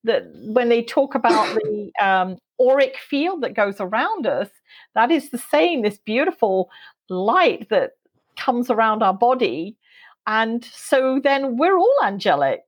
[0.04, 4.48] that when they talk about the um, auric field that goes around us,
[4.94, 5.82] that is the same.
[5.82, 6.70] This beautiful
[7.08, 7.92] light that
[8.36, 9.76] comes around our body.
[10.26, 12.60] And so then we're all angelic.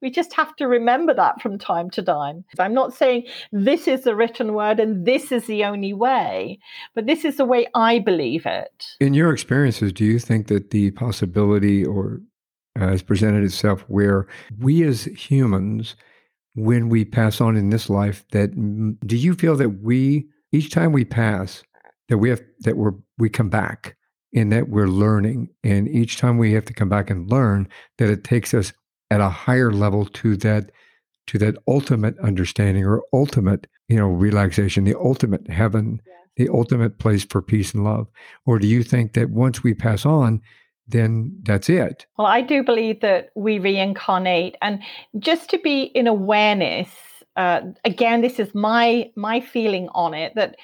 [0.00, 2.44] We just have to remember that from time to time.
[2.58, 6.60] I'm not saying this is the written word and this is the only way,
[6.94, 8.86] but this is the way I believe it.
[9.00, 12.20] In your experiences, do you think that the possibility or
[12.78, 14.28] uh, has presented itself where
[14.60, 15.96] we as humans,
[16.54, 18.50] when we pass on in this life, that
[19.04, 21.64] do you feel that we, each time we pass,
[22.08, 23.96] that we have, that we're, we come back
[24.32, 25.48] in that we're learning.
[25.64, 27.68] And each time we have to come back and learn,
[27.98, 28.72] that it takes us
[29.10, 30.70] at a higher level to that
[31.28, 36.00] to that ultimate understanding or ultimate, you know, relaxation, the ultimate heaven,
[36.36, 38.06] the ultimate place for peace and love?
[38.46, 40.40] Or do you think that once we pass on,
[40.86, 42.06] then that's it?
[42.16, 44.80] Well, I do believe that we reincarnate, and
[45.18, 46.88] just to be in awareness.
[47.36, 50.56] Uh, again, this is my my feeling on it that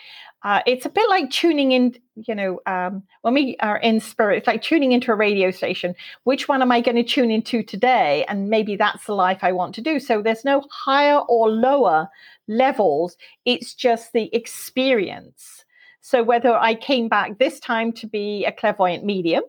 [0.44, 4.38] uh, it's a bit like tuning in, you know, um, when we are in spirit,
[4.38, 5.94] it's like tuning into a radio station.
[6.24, 8.26] Which one am I going to tune into today?
[8.28, 9.98] And maybe that's the life I want to do.
[9.98, 12.08] So there's no higher or lower
[12.46, 15.64] levels, it's just the experience.
[16.02, 19.44] So whether I came back this time to be a clairvoyant medium,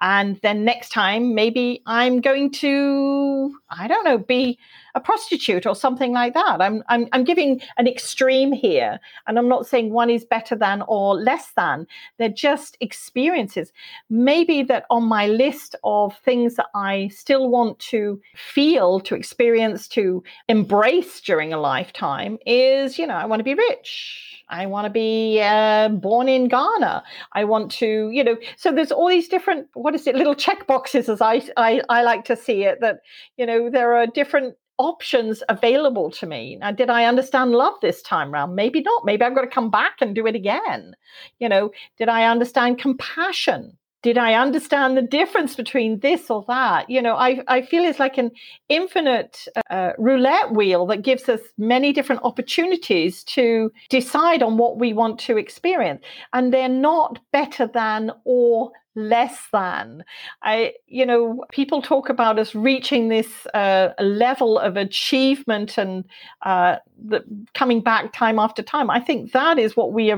[0.00, 4.58] and then next time maybe i'm going to i don't know be
[4.94, 6.60] a prostitute or something like that.
[6.60, 10.82] I'm i'm, I'm giving an extreme here and i'm not saying one is better than
[10.88, 11.86] or less than.
[12.18, 13.72] They're just experiences.
[14.08, 19.88] Maybe that on my list of things that i still want to feel to experience
[19.88, 24.30] to embrace during a lifetime is you know i want to be rich.
[24.50, 27.04] I want to be uh, born in Ghana.
[27.32, 30.66] I want to, you know, so there's all these different, what is it, little check
[30.66, 32.98] boxes as I, I, I like to see it, that,
[33.36, 36.56] you know, there are different options available to me.
[36.56, 38.54] Now, did I understand love this time around?
[38.54, 39.04] Maybe not.
[39.04, 40.96] Maybe I've got to come back and do it again.
[41.38, 43.76] You know, did I understand compassion?
[44.02, 46.88] did I understand the difference between this or that?
[46.88, 48.30] You know, I, I feel it's like an
[48.68, 54.94] infinite uh, roulette wheel that gives us many different opportunities to decide on what we
[54.94, 56.02] want to experience.
[56.32, 60.04] And they're not better than or less than.
[60.42, 66.04] I, you know, people talk about us reaching this uh, level of achievement and
[66.42, 67.24] uh, the,
[67.54, 68.90] coming back time after time.
[68.90, 70.12] I think that is what we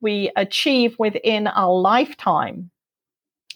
[0.00, 2.70] we achieve within our lifetime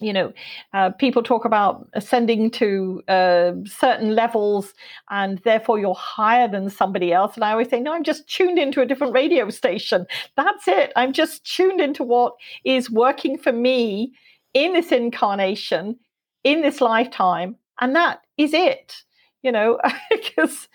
[0.01, 0.33] you know,
[0.73, 4.75] uh, people talk about ascending to uh, certain levels
[5.11, 7.35] and therefore you're higher than somebody else.
[7.35, 10.07] And I always say, no, I'm just tuned into a different radio station.
[10.37, 10.93] That's it.
[10.97, 12.35] I'm just tuned into what
[12.65, 14.13] is working for me
[14.55, 15.97] in this incarnation,
[16.45, 17.57] in this lifetime.
[17.81, 19.03] And that is it,
[19.43, 19.81] you know,
[20.11, 20.69] because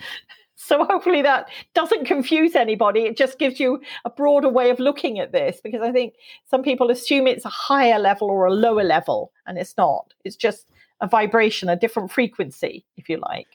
[0.66, 3.02] so hopefully that doesn't confuse anybody.
[3.02, 6.16] It just gives you a broader way of looking at this because I think
[6.50, 10.14] some people assume it's a higher level or a lower level, and it's not.
[10.24, 10.68] It's just
[11.02, 13.48] a vibration, a different frequency, if you like.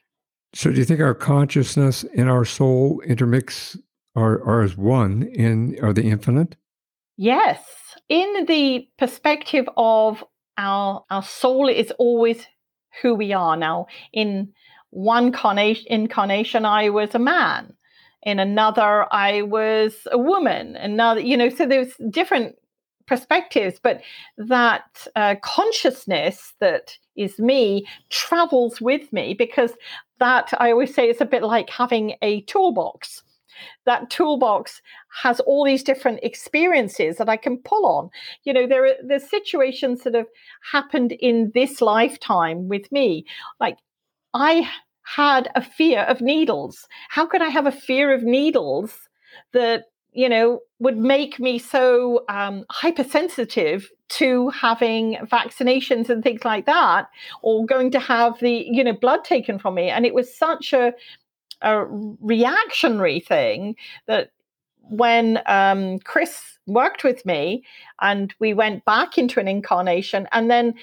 [0.52, 3.76] So, do you think our consciousness and our soul intermix
[4.14, 6.56] are, are as one in are the infinite?
[7.22, 7.62] Yes.
[8.08, 10.24] In the perspective of
[10.56, 12.46] our our soul is always
[13.02, 14.54] who we are now in
[14.88, 17.74] one incarnation I was a man.
[18.22, 20.76] In another, I was a woman.
[20.76, 22.56] Another, you know, so there's different
[23.06, 24.00] perspectives, but
[24.38, 29.74] that uh, consciousness that is me travels with me because
[30.20, 33.22] that I always say is a bit like having a toolbox.
[33.86, 34.82] That toolbox
[35.22, 38.11] has all these different experiences that I can pull on.
[38.44, 40.28] You know, there are there's situations that have
[40.72, 43.24] happened in this lifetime with me.
[43.58, 43.78] Like
[44.34, 44.68] I
[45.02, 46.86] had a fear of needles.
[47.08, 48.94] How could I have a fear of needles
[49.52, 56.66] that, you know, would make me so um, hypersensitive to having vaccinations and things like
[56.66, 57.08] that,
[57.42, 59.88] or going to have the, you know, blood taken from me?
[59.88, 60.92] And it was such a,
[61.62, 61.84] a
[62.20, 64.30] reactionary thing that
[64.82, 67.64] when um, Chris worked with me
[68.00, 70.74] and we went back into an incarnation and then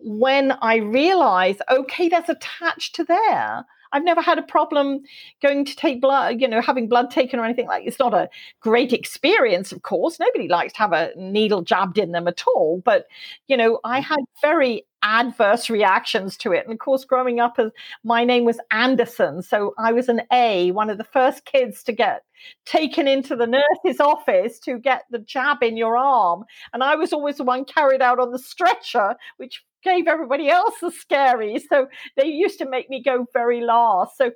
[0.00, 3.64] when I realize, okay, that's attached to there.
[3.94, 5.04] I've never had a problem
[5.40, 7.84] going to take blood, you know, having blood taken or anything like.
[7.86, 8.28] It's not a
[8.60, 10.18] great experience, of course.
[10.18, 12.82] Nobody likes to have a needle jabbed in them at all.
[12.84, 13.06] But
[13.46, 14.04] you know, I mm.
[14.04, 16.64] had very adverse reactions to it.
[16.64, 17.70] And of course, growing up as
[18.02, 21.92] my name was Anderson, so I was an A, one of the first kids to
[21.92, 22.24] get
[22.64, 26.44] taken into the nurse's office to get the jab in your arm.
[26.72, 30.74] And I was always the one carried out on the stretcher, which gave everybody else
[30.80, 31.58] the scary.
[31.58, 34.16] So they used to make me go very last.
[34.16, 34.32] So,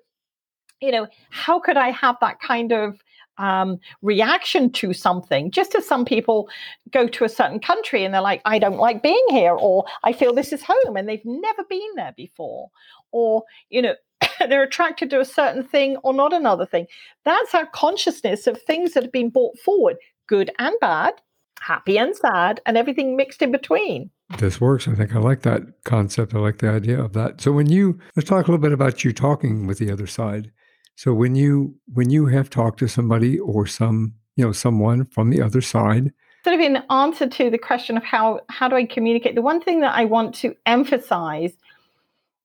[0.80, 3.00] you know, how could I have that kind of
[3.38, 5.50] um, reaction to something.
[5.50, 6.48] Just as some people
[6.90, 10.12] go to a certain country and they're like, I don't like being here, or I
[10.12, 12.70] feel this is home, and they've never been there before,
[13.12, 13.94] or, you know,
[14.40, 16.86] they're attracted to a certain thing or not another thing.
[17.24, 19.96] That's our consciousness of things that have been brought forward,
[20.26, 21.14] good and bad,
[21.60, 24.10] happy and sad, and everything mixed in between.
[24.36, 24.86] This works.
[24.86, 26.34] I think I like that concept.
[26.34, 27.40] I like the idea of that.
[27.40, 30.52] So when you let's talk a little bit about you talking with the other side.
[30.96, 35.30] So when you when you have talked to somebody or some you know someone from
[35.30, 36.12] the other side,
[36.44, 39.62] sort of in answer to the question of how how do I communicate, the one
[39.62, 41.52] thing that I want to emphasize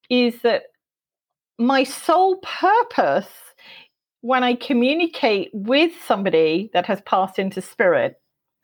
[0.10, 0.64] is that
[1.60, 3.28] my sole purpose
[4.22, 8.22] when I communicate with somebody that has passed into spirit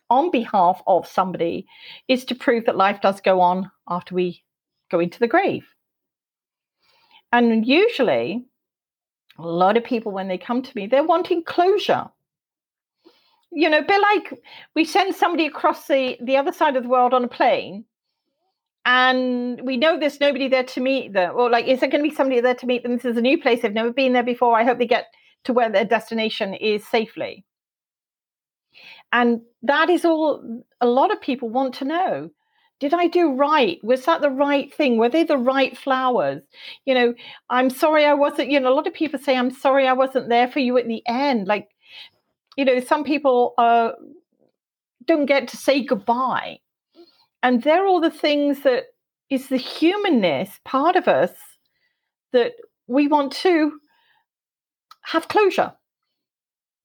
[0.09, 1.67] on behalf of somebody
[2.07, 4.43] is to prove that life does go on after we
[4.89, 5.65] go into the grave.
[7.31, 8.45] And usually
[9.37, 12.09] a lot of people when they come to me they're wanting closure
[13.51, 14.43] you know a bit like
[14.75, 17.85] we send somebody across the the other side of the world on a plane
[18.85, 22.09] and we know there's nobody there to meet them or like is there going to
[22.09, 22.93] be somebody there to meet them?
[22.93, 23.61] This is a new place.
[23.61, 24.57] They've never been there before.
[24.57, 25.07] I hope they get
[25.43, 27.45] to where their destination is safely
[29.11, 32.29] and that is all a lot of people want to know
[32.79, 33.77] did I do right?
[33.83, 34.97] Was that the right thing?
[34.97, 36.41] Were they the right flowers?
[36.85, 37.13] You know,
[37.49, 40.29] I'm sorry I wasn't, you know, a lot of people say, I'm sorry I wasn't
[40.29, 41.47] there for you at the end.
[41.47, 41.67] Like,
[42.55, 43.91] you know, some people uh,
[45.05, 46.59] don't get to say goodbye.
[47.43, 48.85] And they're all the things that
[49.29, 51.31] is the humanness part of us
[52.31, 52.53] that
[52.87, 53.73] we want to
[55.03, 55.73] have closure.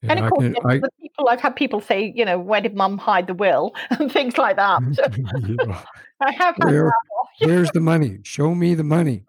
[0.05, 2.75] Yeah, and of course, can, I, people I've had people say, you know, where did
[2.75, 4.81] mum hide the will and things like that.
[6.21, 6.93] I have Where,
[7.41, 8.19] where's the money?
[8.23, 9.25] Show me the money.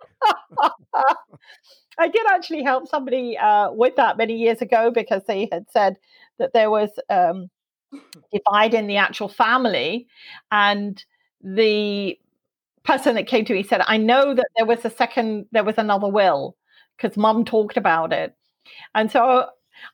[1.98, 5.96] I did actually help somebody uh, with that many years ago because they had said
[6.40, 7.50] that there was um,
[8.34, 10.08] divide in the actual family,
[10.52, 11.04] and
[11.42, 12.20] the
[12.84, 15.78] person that came to me said, I know that there was a second, there was
[15.78, 16.56] another will
[16.98, 18.36] because mum talked about it.
[18.94, 19.48] And so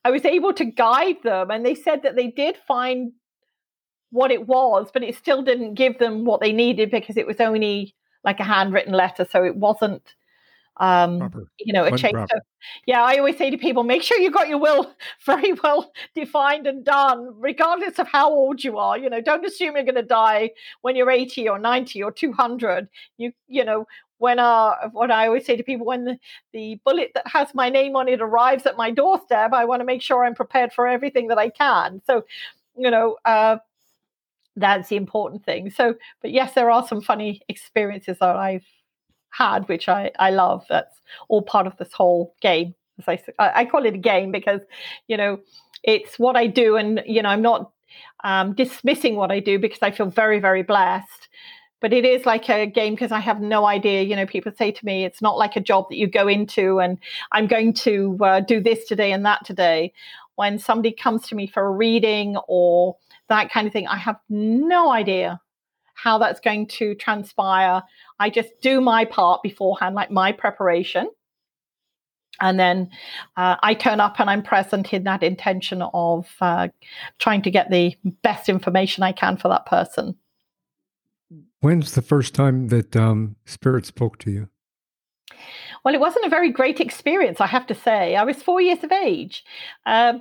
[0.06, 1.52] I was able to guide them.
[1.52, 3.12] And they said that they did find
[4.12, 7.40] what it was, but it still didn't give them what they needed because it was
[7.40, 9.26] only like a handwritten letter.
[9.30, 10.16] So it wasn't
[10.78, 11.46] um proper.
[11.60, 12.30] you know a change
[12.88, 14.94] yeah i always say to people make sure you got your will
[15.26, 19.76] very well defined and done regardless of how old you are you know don't assume
[19.76, 20.50] you're going to die
[20.82, 23.86] when you're 80 or 90 or 200 you you know
[24.22, 26.18] when uh what i always say to people when the,
[26.54, 29.86] the bullet that has my name on it arrives at my doorstep i want to
[29.86, 32.24] make sure i'm prepared for everything that i can so
[32.78, 33.58] you know uh
[34.56, 38.66] that's the important thing so but yes there are some funny experiences that i've
[39.32, 40.66] had, which I, I love.
[40.70, 42.76] That's all part of this whole game.
[43.00, 44.62] As I, I call it a game because,
[45.08, 45.40] you know,
[45.84, 46.76] it's what I do.
[46.76, 47.72] And, you know, I'm not
[48.24, 51.30] um, dismissing what I do because I feel very, very blessed.
[51.82, 54.04] But it is like a game because I have no idea.
[54.04, 56.80] You know, people say to me, it's not like a job that you go into
[56.80, 56.98] and
[57.32, 59.94] I'm going to uh, do this today and that today.
[60.36, 62.98] When somebody comes to me for a reading or
[63.30, 65.42] that kind of thing, I have no idea
[65.94, 67.84] how that's going to transpire.
[68.20, 71.10] I just do my part beforehand, like my preparation.
[72.40, 72.90] And then
[73.38, 76.70] uh, I turn up and I'm present in that intention of uh,
[77.20, 80.16] trying to get the best information I can for that person.
[81.62, 84.50] When's the first time that um, Spirit spoke to you?
[85.86, 88.16] Well, it wasn't a very great experience, I have to say.
[88.16, 89.44] I was four years of age.
[89.86, 90.14] Uh,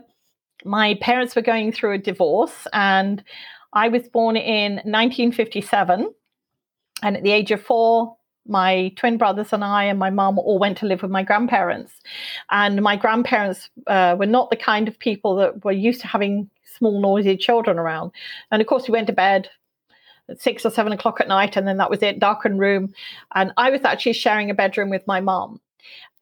[0.65, 3.25] my parents were going through a divorce, and
[3.73, 6.13] I was born in 1957.
[7.03, 10.59] And at the age of four, my twin brothers and I and my mom all
[10.59, 11.93] went to live with my grandparents.
[12.51, 16.51] And my grandparents uh, were not the kind of people that were used to having
[16.65, 18.13] small, noisy children around.
[18.51, 19.49] And of course, we went to bed
[20.39, 22.93] six or seven o'clock at night, and then that was it, darkened room.
[23.35, 25.61] And I was actually sharing a bedroom with my mom.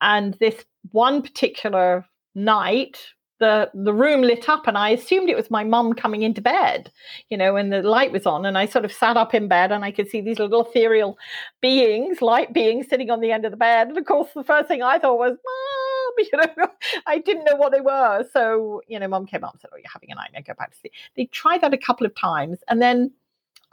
[0.00, 2.98] And this one particular night,
[3.38, 6.90] the the room lit up and I assumed it was my mum coming into bed,
[7.30, 9.70] you know, and the light was on and I sort of sat up in bed
[9.70, 11.16] and I could see these little ethereal
[11.60, 13.88] beings, light beings sitting on the end of the bed.
[13.88, 16.68] And of course the first thing I thought was, Mom, you know,
[17.06, 18.24] I didn't know what they were.
[18.32, 20.72] So, you know, mum came up and said, Oh, you're having a nightmare, go back
[20.72, 20.92] to sleep.
[21.16, 22.58] They tried that a couple of times.
[22.68, 23.12] And then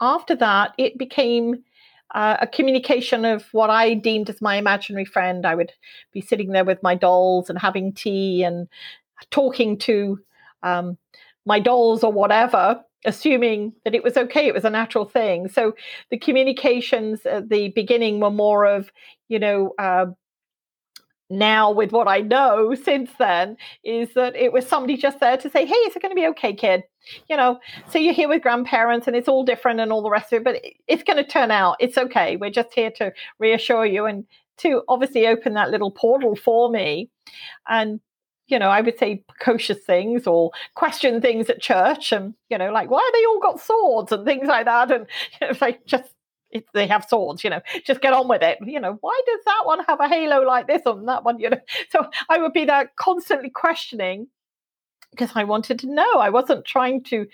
[0.00, 1.64] after that, it became
[2.14, 5.44] uh, a communication of what I deemed as my imaginary friend.
[5.44, 5.72] I would
[6.12, 8.68] be sitting there with my dolls and having tea and
[9.30, 10.18] talking to
[10.62, 10.96] um,
[11.44, 15.48] my dolls or whatever, assuming that it was okay, it was a natural thing.
[15.48, 15.74] So
[16.10, 18.90] the communications at the beginning were more of,
[19.28, 20.06] you know, uh,
[21.28, 25.50] now with what I know since then is that it was somebody just there to
[25.50, 26.84] say, "Hey, is it going to be okay, kid?"
[27.28, 27.60] You know,
[27.90, 30.44] so you're here with grandparents and it's all different and all the rest of it,
[30.44, 31.76] but it's going to turn out.
[31.80, 32.36] It's okay.
[32.36, 34.24] We're just here to reassure you and
[34.58, 37.10] to obviously open that little portal for me.
[37.68, 38.00] And
[38.48, 42.70] you know, I would say precocious things or question things at church and, you know,
[42.70, 44.90] like, why they all got swords and things like that?
[44.90, 45.06] And
[45.40, 46.12] you know, it's like, just,
[46.74, 48.58] they have swords, you know, just get on with it.
[48.64, 51.50] You know, why does that one have a halo like this on that one, you
[51.50, 51.60] know?
[51.90, 54.26] So I would be there constantly questioning
[55.10, 56.18] because I wanted to know.
[56.18, 57.26] I wasn't trying to,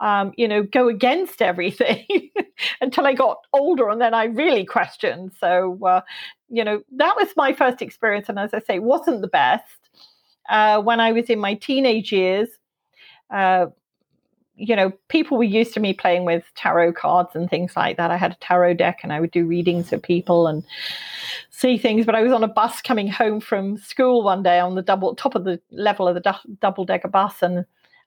[0.00, 2.06] um, you know, go against everything
[2.80, 5.32] until I got older, and then I really questioned.
[5.40, 6.02] So, uh,
[6.48, 9.64] you know, that was my first experience, and as I say, wasn't the best
[10.50, 12.48] uh, when I was in my teenage years,
[13.32, 13.66] uh,
[14.60, 18.10] you know, people were used to me playing with tarot cards and things like that.
[18.10, 20.62] I had a tarot deck and I would do readings for people and
[21.48, 22.04] see things.
[22.04, 25.14] But I was on a bus coming home from school one day on the double
[25.14, 27.64] top of the level of the du- double decker bus, and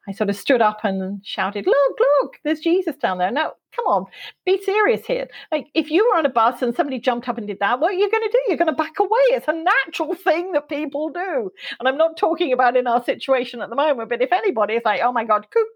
[0.08, 3.32] I sort of stood up and shouted, Look, look, there's Jesus down there.
[3.32, 4.06] Now, come on,
[4.45, 5.28] be serious here.
[5.51, 7.91] Like, if you were on a bus and somebody jumped up and did that, what
[7.91, 8.39] are you going to do?
[8.47, 9.22] You're going to back away.
[9.30, 11.51] It's a natural thing that people do.
[11.80, 14.84] And I'm not talking about in our situation at the moment, but if anybody is
[14.84, 15.68] like, oh my God, Cook,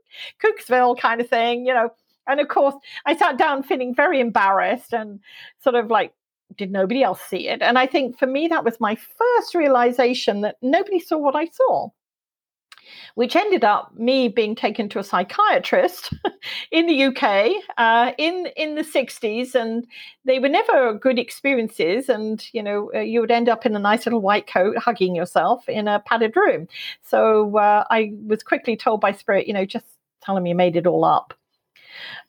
[0.43, 1.89] Cooksville kind of thing, you know.
[2.29, 2.75] And of course,
[3.05, 5.21] I sat down feeling very embarrassed and
[5.59, 6.11] sort of like,
[6.57, 7.61] did nobody else see it?
[7.61, 11.45] And I think for me, that was my first realization that nobody saw what I
[11.45, 11.89] saw
[13.15, 16.13] which ended up me being taken to a psychiatrist
[16.71, 19.87] in the UK uh, in in the 60s, and
[20.25, 22.09] they were never good experiences.
[22.09, 25.15] And you know, uh, you would end up in a nice little white coat, hugging
[25.15, 26.67] yourself in a padded room.
[27.01, 29.85] So uh, I was quickly told by Spirit, you know, just
[30.21, 31.33] tell them you made it all up,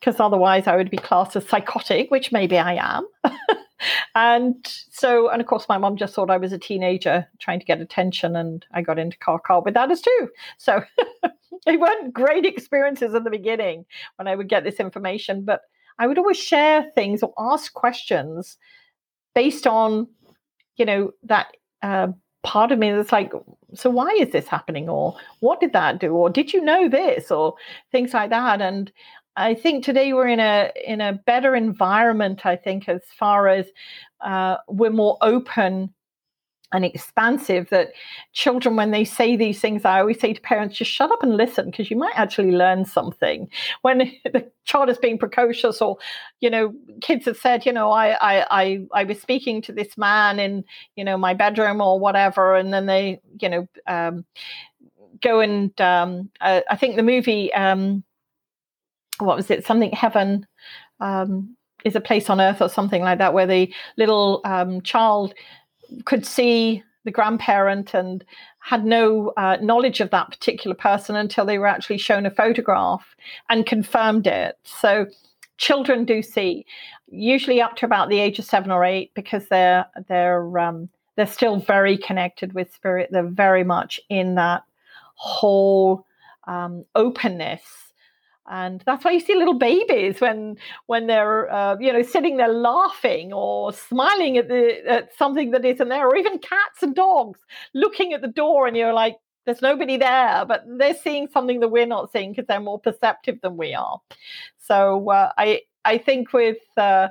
[0.01, 3.07] because otherwise I would be classed as psychotic, which maybe I am.
[4.15, 4.57] and
[4.91, 7.81] so, and of course, my mom just thought I was a teenager trying to get
[7.81, 10.29] attention, and I got into car car with that as too.
[10.59, 10.83] So,
[11.67, 13.85] they weren't great experiences in the beginning
[14.17, 15.63] when I would get this information, but
[15.99, 18.57] I would always share things or ask questions
[19.35, 20.09] based on,
[20.77, 21.49] you know, that
[21.83, 22.09] uh,
[22.43, 23.33] part of me that's like,
[23.75, 24.89] so why is this happening?
[24.89, 26.13] Or what did that do?
[26.13, 27.31] Or did you know this?
[27.31, 27.55] Or
[27.91, 28.63] things like that.
[28.63, 28.93] And
[29.39, 32.45] I think today we're in a in a better environment.
[32.45, 33.67] I think as far as
[34.21, 35.95] uh, we're more open
[36.73, 37.93] and expansive that
[38.33, 41.35] children when they say these things i always say to parents just shut up and
[41.35, 43.49] listen because you might actually learn something
[43.81, 45.97] when the child is being precocious or
[46.41, 49.97] you know kids have said you know I, I i i was speaking to this
[49.97, 50.63] man in
[50.95, 54.27] you know my bedroom or whatever and then they you know um,
[55.23, 58.05] go and um, uh, i think the movie um,
[59.19, 60.47] what was it something heaven
[61.01, 65.35] um, is a place on earth or something like that where the little um, child
[66.05, 68.25] could see the grandparent and
[68.61, 73.17] had no uh, knowledge of that particular person until they were actually shown a photograph
[73.49, 74.59] and confirmed it.
[74.65, 75.07] So
[75.57, 76.67] children do see,
[77.07, 81.27] usually up to about the age of seven or eight, because they're they're um, they're
[81.27, 83.09] still very connected with spirit.
[83.11, 84.65] They're very much in that
[85.15, 86.05] whole
[86.47, 87.63] um, openness
[88.51, 92.53] and that's why you see little babies when when they're uh, you know sitting there
[92.53, 97.41] laughing or smiling at the at something that isn't there or even cats and dogs
[97.75, 101.69] looking at the door and you're like there's nobody there but they're seeing something that
[101.69, 104.01] we're not seeing because they're more perceptive than we are.
[104.59, 107.09] So uh, i i think with uh,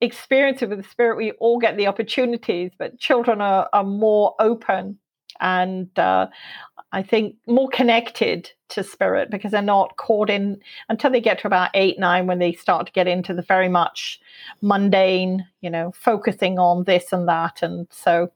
[0.00, 4.98] experience with the spirit we all get the opportunities but children are, are more open
[5.40, 6.26] and uh,
[6.92, 11.46] I think more connected to spirit because they're not caught in until they get to
[11.46, 14.20] about eight, nine when they start to get into the very much
[14.60, 17.62] mundane, you know, focusing on this and that.
[17.62, 18.32] And so,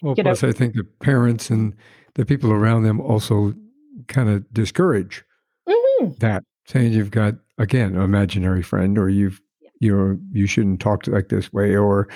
[0.00, 1.74] well, plus, know, I think the parents and
[2.14, 3.54] the people around them also
[4.06, 5.24] kind of discourage
[5.68, 6.12] mm-hmm.
[6.20, 9.40] that, saying you've got again an imaginary friend, or you've
[9.80, 12.08] you're you shouldn't talk like this way, or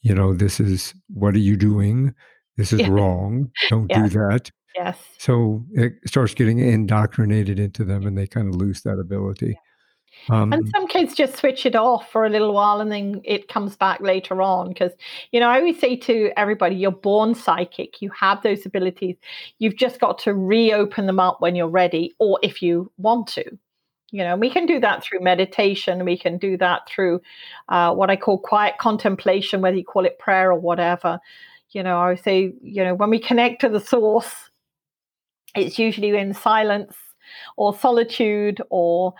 [0.00, 2.14] you know, this is what are you doing?
[2.56, 2.88] This is yeah.
[2.88, 3.50] wrong.
[3.70, 4.02] Don't yeah.
[4.02, 4.50] do that.
[4.74, 4.98] Yes.
[5.18, 9.58] So it starts getting indoctrinated into them and they kind of lose that ability.
[10.30, 13.48] Um, and some kids just switch it off for a little while and then it
[13.48, 14.68] comes back later on.
[14.68, 14.92] Because,
[15.32, 19.16] you know, I always say to everybody, you're born psychic, you have those abilities.
[19.58, 23.44] You've just got to reopen them up when you're ready or if you want to.
[24.12, 26.04] You know, we can do that through meditation.
[26.04, 27.22] We can do that through
[27.70, 31.18] uh, what I call quiet contemplation, whether you call it prayer or whatever.
[31.70, 34.50] You know, I would say, you know, when we connect to the source,
[35.54, 36.94] it's usually in silence
[37.56, 39.14] or solitude or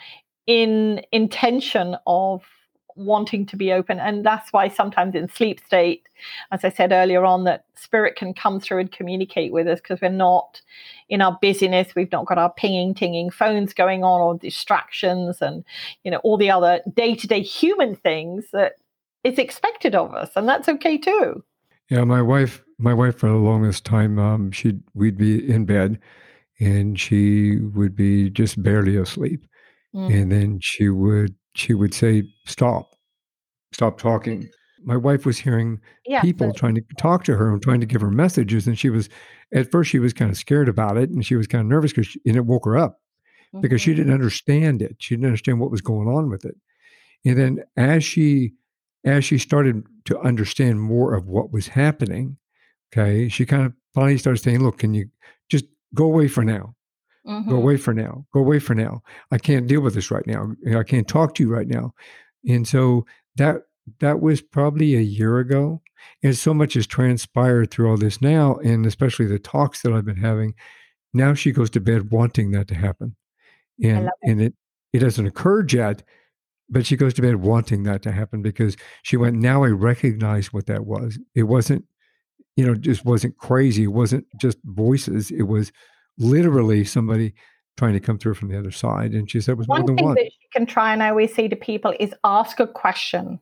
[0.46, 2.42] in intention of
[2.96, 3.98] wanting to be open.
[3.98, 6.08] And that's why sometimes in sleep state
[6.50, 10.00] as i said earlier on that spirit can come through and communicate with us because
[10.00, 10.60] we're not
[11.08, 11.94] in our busyness.
[11.94, 15.64] We've not got our pinging tinging phones going on or distractions and
[16.04, 18.74] you know all the other day-to-day human things that
[19.24, 21.42] is expected of us and that's okay too.
[21.88, 25.98] Yeah my wife my wife for the longest time um she we'd be in bed
[26.62, 29.44] and she would be just barely asleep
[29.94, 30.12] mm.
[30.12, 32.94] and then she would she would say stop
[33.72, 34.48] stop talking
[34.84, 37.86] my wife was hearing yeah, people so- trying to talk to her and trying to
[37.86, 39.08] give her messages and she was
[39.52, 41.92] at first she was kind of scared about it and she was kind of nervous
[41.92, 43.00] because and it woke her up
[43.48, 43.60] mm-hmm.
[43.60, 44.14] because she didn't mm-hmm.
[44.14, 46.54] understand it she didn't understand what was going on with it
[47.24, 48.52] and then as she
[49.04, 52.36] as she started to understand more of what was happening
[52.92, 55.08] okay she kind of finally started saying look can you
[55.94, 56.74] go away for now.
[57.26, 57.50] Mm-hmm.
[57.50, 58.26] Go away for now.
[58.32, 59.02] Go away for now.
[59.30, 60.54] I can't deal with this right now.
[60.76, 61.94] I can't talk to you right now.
[62.48, 63.62] And so that
[64.00, 65.82] that was probably a year ago.
[66.22, 70.04] And so much has transpired through all this now, and especially the talks that I've
[70.04, 70.54] been having.
[71.14, 73.14] Now she goes to bed wanting that to happen.
[73.82, 74.12] And it.
[74.22, 74.54] and it
[74.92, 76.02] it doesn't occur yet,
[76.68, 80.52] but she goes to bed wanting that to happen because she went, now I recognize
[80.52, 81.18] what that was.
[81.34, 81.84] It wasn't
[82.56, 83.84] you know, just wasn't crazy.
[83.84, 85.30] It wasn't just voices.
[85.30, 85.72] It was
[86.18, 87.34] literally somebody
[87.76, 89.12] trying to come through from the other side.
[89.12, 90.14] And she said it was one more than one.
[90.14, 93.40] that she can try, and I always say to people, is ask a question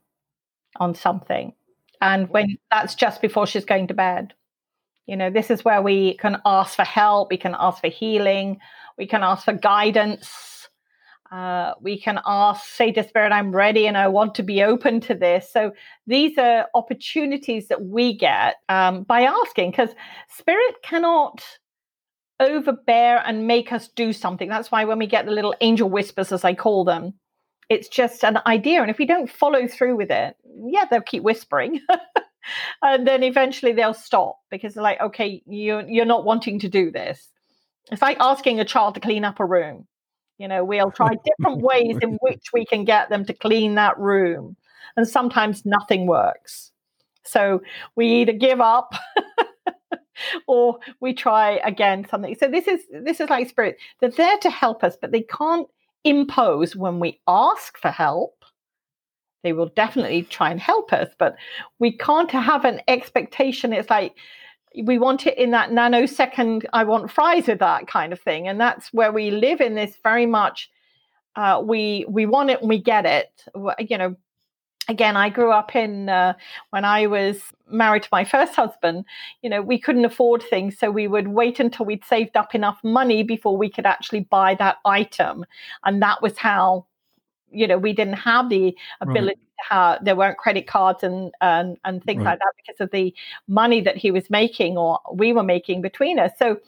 [0.77, 1.53] on something.
[2.01, 4.33] And when that's just before she's going to bed.
[5.07, 8.59] You know, this is where we can ask for help, we can ask for healing,
[8.97, 10.60] we can ask for guidance
[11.31, 15.01] uh, we can ask, say to Spirit, I'm ready and I want to be open
[15.03, 15.51] to this.
[15.53, 15.73] So
[16.07, 19.91] these are opportunities that we get um, by asking, because
[20.29, 21.45] Spirit cannot
[22.41, 24.49] overbear and make us do something.
[24.49, 27.15] That's why when we get the little angel whispers, as I call them,
[27.69, 28.83] it's just an idea.
[28.83, 31.81] And if we don't follow through with it, yeah, they'll keep whispering.
[32.83, 36.91] and then eventually they'll stop because they're like, okay, you, you're not wanting to do
[36.91, 37.29] this.
[37.93, 39.87] It's like asking a child to clean up a room
[40.41, 43.99] You know, we'll try different ways in which we can get them to clean that
[43.99, 44.57] room.
[44.97, 46.73] And sometimes nothing works.
[47.25, 47.61] So
[47.95, 48.95] we either give up
[50.49, 52.35] or we try again something.
[52.41, 53.77] So this is this is like spirit.
[54.01, 55.69] They're there to help us, but they can't
[56.05, 58.43] impose when we ask for help.
[59.43, 61.37] They will definitely try and help us, but
[61.79, 63.75] we can't have an expectation.
[63.75, 64.15] It's like
[64.85, 68.49] we want it in that nanosecond, I want fries with that kind of thing.
[68.49, 70.71] And that's where we live in this very much
[71.37, 73.45] uh, we we want it and we get it.
[73.79, 74.17] You know,
[74.89, 76.35] again, I grew up in uh,
[76.71, 79.05] when I was married to my first husband.
[79.43, 82.79] You know, we couldn't afford things, so we would wait until we'd saved up enough
[82.83, 85.45] money before we could actually buy that item,
[85.85, 86.87] and that was how.
[87.53, 89.50] You know, we didn't have the ability right.
[89.69, 90.05] To have.
[90.05, 92.33] There weren't credit cards and and and things right.
[92.33, 93.15] like that because of the
[93.49, 96.33] money that he was making or we were making between us.
[96.39, 96.59] So,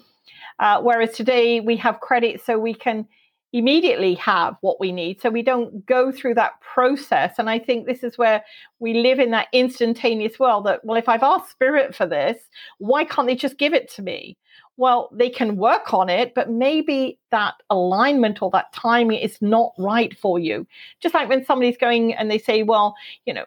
[0.58, 3.06] uh, whereas today we have credit, so we can
[3.52, 5.20] immediately have what we need.
[5.20, 7.34] So we don't go through that process.
[7.38, 8.42] And I think this is where
[8.78, 12.38] we live in that instantaneous world that, well, if I've asked spirit for this,
[12.78, 14.38] why can't they just give it to me?
[14.76, 19.72] Well, they can work on it, but maybe that alignment or that timing is not
[19.78, 20.66] right for you.
[21.00, 22.94] Just like when somebody's going and they say, well,
[23.26, 23.44] you know,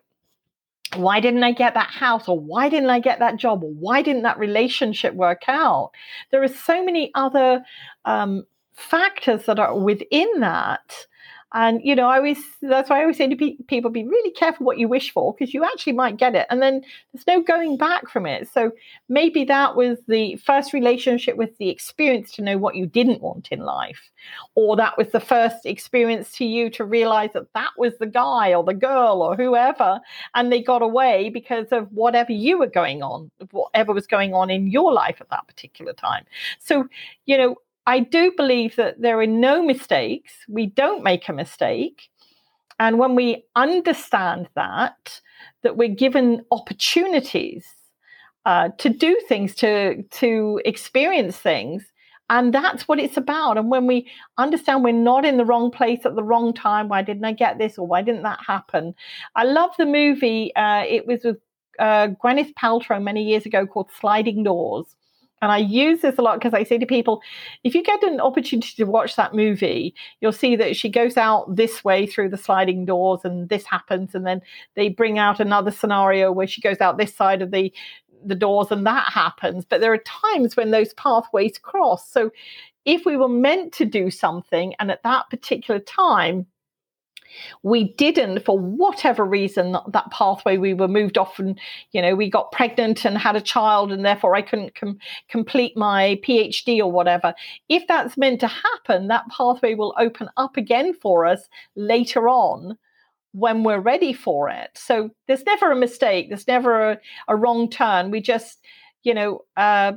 [0.95, 2.28] why didn't I get that house?
[2.28, 3.63] Or why didn't I get that job?
[3.63, 5.91] Or why didn't that relationship work out?
[6.32, 7.63] There are so many other
[8.05, 11.07] um, factors that are within that
[11.56, 14.32] and you know, I always that's why I always say to pe- people, be really
[14.32, 16.82] careful what you wish for because you actually might get it, and then
[17.14, 18.49] there's no going back from it.
[18.53, 18.72] So
[19.08, 23.47] maybe that was the first relationship with the experience to know what you didn't want
[23.51, 24.12] in life,
[24.56, 28.53] or that was the first experience to you to realize that that was the guy
[28.53, 30.01] or the girl or whoever,
[30.36, 34.49] and they got away because of whatever you were going on, whatever was going on
[34.49, 36.26] in your life at that particular time.
[36.60, 36.89] So
[37.26, 37.56] you know,
[37.88, 40.33] I do believe that there are no mistakes.
[40.47, 42.09] We don't make a mistake.
[42.79, 45.21] And when we understand that,
[45.63, 47.65] that we're given opportunities
[48.45, 51.83] uh, to do things, to, to experience things,
[52.29, 53.57] and that's what it's about.
[53.57, 57.03] And when we understand we're not in the wrong place at the wrong time, why
[57.03, 58.95] didn't I get this or why didn't that happen?
[59.36, 60.53] I love the movie.
[60.55, 61.38] Uh, it was with
[61.79, 64.95] uh, Gwyneth Paltrow many years ago called Sliding Doors.
[65.41, 67.21] And I use this a lot because I say to people,
[67.63, 71.55] if you get an opportunity to watch that movie, you'll see that she goes out
[71.55, 74.15] this way through the sliding doors and this happens.
[74.15, 74.41] And then
[74.75, 77.71] they bring out another scenario where she goes out this side of the,
[78.25, 79.65] the doors and that happens.
[79.65, 82.09] But there are times when those pathways cross.
[82.09, 82.31] So
[82.86, 86.45] if we were meant to do something and at that particular time,
[87.63, 91.59] we didn't for whatever reason that pathway we were moved off and
[91.91, 94.99] you know we got pregnant and had a child and therefore i couldn't com-
[95.30, 97.34] complete my phd or whatever.
[97.69, 102.78] If that's meant to happen that pathway will open up again for us later on
[103.34, 104.69] when we're ready for it.
[104.76, 106.30] So there's never a mistake.
[106.30, 108.09] There's never a, a wrong turn.
[108.09, 108.59] We just
[109.03, 109.93] you know uh,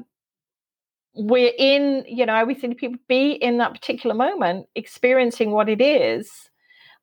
[1.15, 5.69] we're in you know i always to people be in that particular moment experiencing what
[5.69, 6.48] it is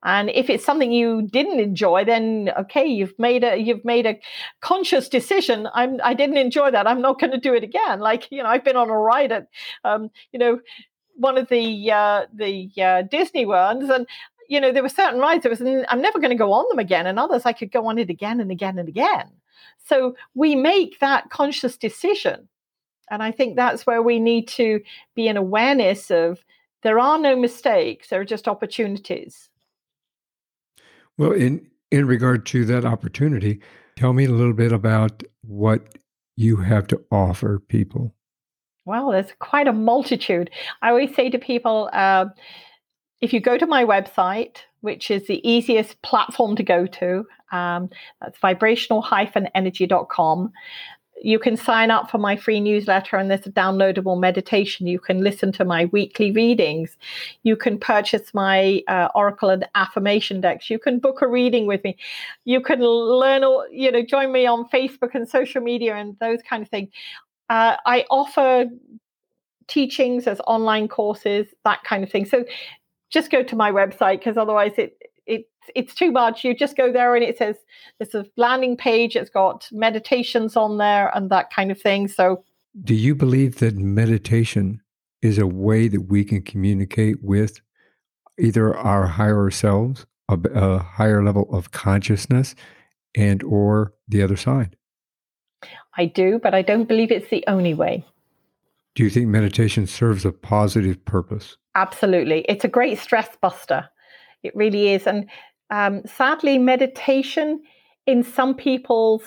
[0.05, 4.17] and if it's something you didn't enjoy then okay you've made a you've made a
[4.61, 5.67] conscious decision.
[5.73, 6.87] I'm i didn't enjoy that.
[6.87, 7.99] I'm not going to do it again.
[7.99, 9.47] Like you know i've been on a ride at
[9.83, 10.59] um, you know
[11.15, 14.07] one of the uh, the uh, disney ones and
[14.47, 16.79] you know there were certain rides that was i'm never going to go on them
[16.79, 19.29] again and others i could go on it again and again and again.
[19.87, 22.47] So we make that conscious decision.
[23.09, 24.81] And i think that's where we need to
[25.15, 26.43] be in awareness of
[26.83, 29.49] there are no mistakes there are just opportunities
[31.17, 33.61] well, in in regard to that opportunity,
[33.95, 35.97] tell me a little bit about what
[36.35, 38.13] you have to offer people.
[38.85, 40.49] Well, there's quite a multitude.
[40.81, 42.25] I always say to people, uh,
[43.21, 47.89] if you go to my website, which is the easiest platform to go to, um,
[48.21, 50.51] that's vibrational-energy.com
[51.21, 54.85] you can sign up for my free newsletter and there's a downloadable meditation.
[54.85, 56.97] You can listen to my weekly readings.
[57.43, 60.69] You can purchase my uh, Oracle and affirmation decks.
[60.69, 61.97] You can book a reading with me.
[62.43, 66.41] You can learn, or, you know, join me on Facebook and social media and those
[66.41, 66.89] kind of things.
[67.49, 68.65] Uh, I offer
[69.67, 72.25] teachings as online courses, that kind of thing.
[72.25, 72.45] So
[73.09, 74.97] just go to my website because otherwise it
[75.73, 76.43] it's too much.
[76.43, 77.55] You just go there and it says
[77.99, 79.15] there's a landing page.
[79.15, 82.07] It's got meditations on there and that kind of thing.
[82.07, 82.43] So,
[82.83, 84.81] do you believe that meditation
[85.21, 87.61] is a way that we can communicate with
[88.37, 92.53] either our higher selves, a, a higher level of consciousness,
[93.15, 94.75] and or the other side?
[95.97, 98.05] I do, but I don't believe it's the only way.
[98.95, 101.57] Do you think meditation serves a positive purpose?
[101.75, 102.45] Absolutely.
[102.47, 103.89] It's a great stress buster.
[104.43, 105.07] It really is.
[105.07, 105.29] And
[105.69, 107.61] um, sadly, meditation
[108.05, 109.23] in some people's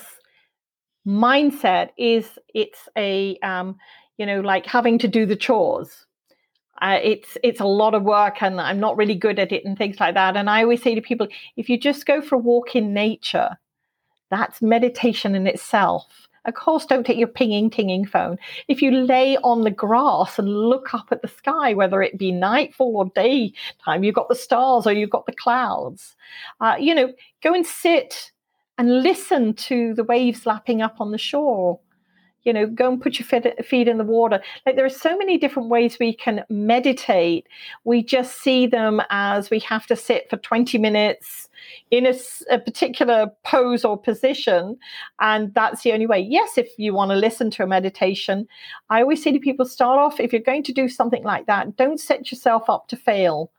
[1.06, 3.76] mindset is it's a, um,
[4.18, 6.06] you know, like having to do the chores.
[6.80, 9.76] Uh, it's it's a lot of work and I'm not really good at it and
[9.76, 10.36] things like that.
[10.36, 11.26] And I always say to people,
[11.56, 13.58] if you just go for a walk in nature,
[14.30, 16.27] that's meditation in itself.
[16.48, 18.38] Of course, don't take your pinging, tinging phone.
[18.68, 22.32] If you lay on the grass and look up at the sky, whether it be
[22.32, 26.16] nightfall or daytime, you've got the stars or you've got the clouds.
[26.58, 28.32] Uh, you know, go and sit
[28.78, 31.80] and listen to the waves lapping up on the shore
[32.48, 33.28] you know go and put your
[33.62, 34.40] feet in the water.
[34.64, 37.46] Like there are so many different ways we can meditate.
[37.84, 41.50] We just see them as we have to sit for 20 minutes
[41.90, 42.14] in a,
[42.50, 44.78] a, particular pose or position
[45.20, 46.20] and that's the only way.
[46.20, 48.48] Yes if you want to listen to a meditation
[48.88, 51.76] i always say to people start off if you're going to do something like that
[51.76, 53.52] don't set yourself up to fail.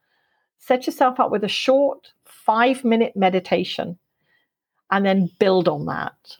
[0.58, 3.98] Set yourself up with a short five minute meditation
[4.90, 6.38] and then build on that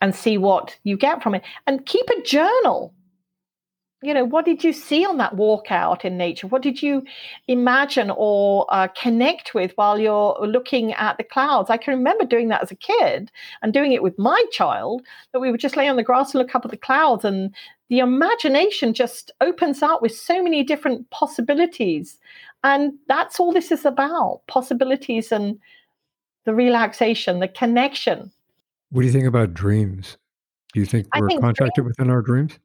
[0.00, 1.42] and see what you get from it.
[1.66, 2.94] And keep a journal.
[4.02, 6.46] You know what did you see on that walk out in nature?
[6.46, 7.04] What did you
[7.48, 11.68] imagine or uh, connect with while you're looking at the clouds?
[11.68, 13.30] I can remember doing that as a kid
[13.60, 16.38] and doing it with my child that we would just lay on the grass and
[16.38, 17.54] look up at the clouds and
[17.90, 22.16] the imagination just opens up with so many different possibilities.
[22.64, 25.58] And that's all this is about possibilities and
[26.44, 28.32] the relaxation the connection
[28.90, 30.18] what do you think about dreams?
[30.72, 32.58] Do you think we're think contracted dreams, within our dreams?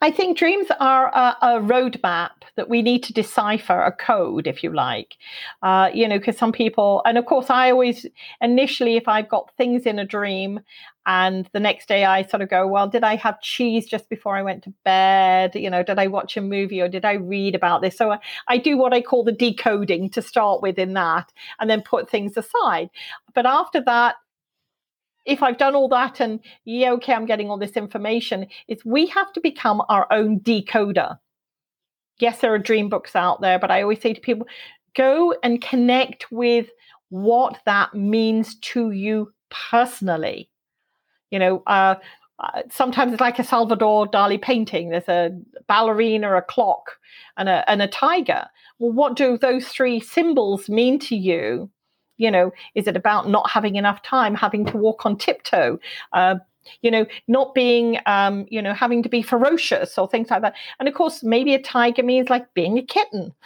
[0.00, 4.62] I think dreams are a, a, roadmap that we need to decipher, a code, if
[4.62, 5.16] you like.
[5.62, 8.06] Uh, you know, because some people, and of course, I always
[8.40, 10.60] initially, if I've got things in a dream,
[11.06, 14.36] and the next day I sort of go, well, did I have cheese just before
[14.36, 15.54] I went to bed?
[15.54, 17.96] You know, did I watch a movie or did I read about this?
[17.96, 18.18] So I,
[18.48, 22.10] I do what I call the decoding to start with in that, and then put
[22.10, 22.90] things aside.
[23.34, 24.16] But after that,
[25.30, 29.06] if I've done all that and yeah, okay, I'm getting all this information, is we
[29.06, 31.18] have to become our own decoder.
[32.18, 34.48] Yes, there are dream books out there, but I always say to people,
[34.94, 36.68] go and connect with
[37.10, 40.50] what that means to you personally.
[41.30, 41.94] You know, uh,
[42.40, 44.90] uh, sometimes it's like a Salvador Dali painting.
[44.90, 45.30] There's a
[45.68, 46.98] ballerina, a clock,
[47.36, 48.46] and a, and a tiger.
[48.80, 51.70] Well, what do those three symbols mean to you?
[52.20, 55.78] You know is it about not having enough time having to walk on tiptoe
[56.12, 56.36] uh,
[56.82, 60.54] you know not being um, you know having to be ferocious or things like that?
[60.78, 63.34] And of course maybe a tiger means like being a kitten.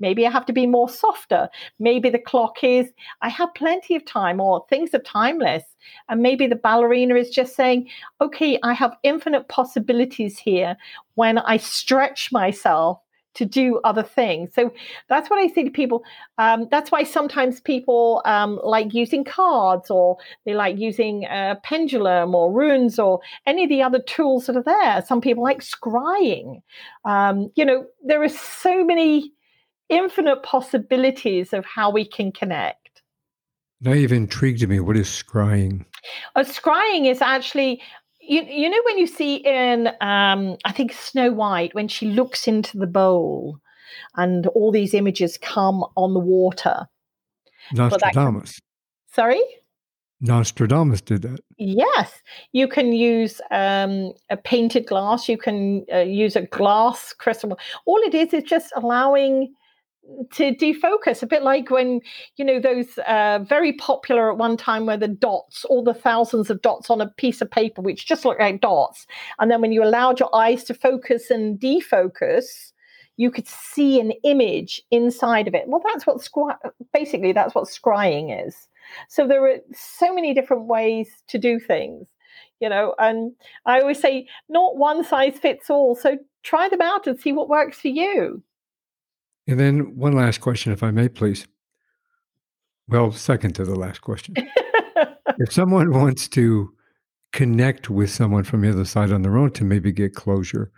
[0.00, 1.50] Maybe i have to be more softer.
[1.78, 2.86] Maybe the clock is
[3.20, 5.64] i have plenty of time or things are timeless.
[6.08, 7.88] And maybe the ballerina is just saying
[8.20, 10.76] okay i have infinite possibilities here
[11.14, 13.00] when i stretch myself
[13.36, 14.54] to do other things.
[14.54, 14.72] So
[15.08, 16.02] that's what I say to people.
[16.38, 22.34] Um, that's why sometimes people um, like using cards or they like using a pendulum
[22.34, 25.04] or runes or any of the other tools that are there.
[25.06, 26.62] Some people like scrying.
[27.04, 29.32] Um, you know, there are so many
[29.88, 33.02] infinite possibilities of how we can connect.
[33.80, 34.80] Now you've intrigued me.
[34.80, 35.84] What is scrying?
[36.34, 37.82] Uh, scrying is actually
[38.26, 42.46] you, you know when you see in um, I think Snow White when she looks
[42.48, 43.58] into the bowl
[44.16, 46.86] and all these images come on the water.
[47.72, 48.52] Nostradamus.
[48.54, 49.42] Can, sorry?
[50.20, 51.40] Nostradamus did that.
[51.58, 52.22] Yes,
[52.52, 55.28] you can use um, a painted glass.
[55.28, 57.58] You can uh, use a glass crystal.
[57.84, 59.52] All it is is just allowing
[60.32, 62.00] to defocus a bit like when
[62.36, 66.50] you know those uh, very popular at one time where the dots all the thousands
[66.50, 69.06] of dots on a piece of paper which just look like dots
[69.38, 72.72] and then when you allowed your eyes to focus and defocus
[73.16, 75.64] you could see an image inside of it.
[75.66, 76.58] Well that's what scry-
[76.92, 78.68] basically that's what scrying is.
[79.08, 82.08] So there are so many different ways to do things
[82.60, 83.32] you know and
[83.66, 85.94] i always say not one size fits all.
[85.96, 88.42] So try them out and see what works for you
[89.46, 91.46] and then one last question, if I may, please.
[92.88, 94.34] Well, second to the last question.
[95.38, 96.72] if someone wants to
[97.32, 100.70] connect with someone from the other side on their own to maybe get closure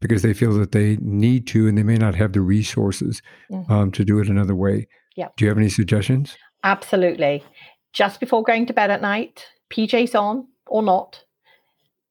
[0.00, 3.72] because they feel that they need to and they may not have the resources mm-hmm.
[3.72, 4.86] um, to do it another way.
[5.16, 5.28] Yeah.
[5.36, 6.36] Do you have any suggestions?
[6.62, 7.44] Absolutely.
[7.92, 11.22] Just before going to bed at night, PJs on or not,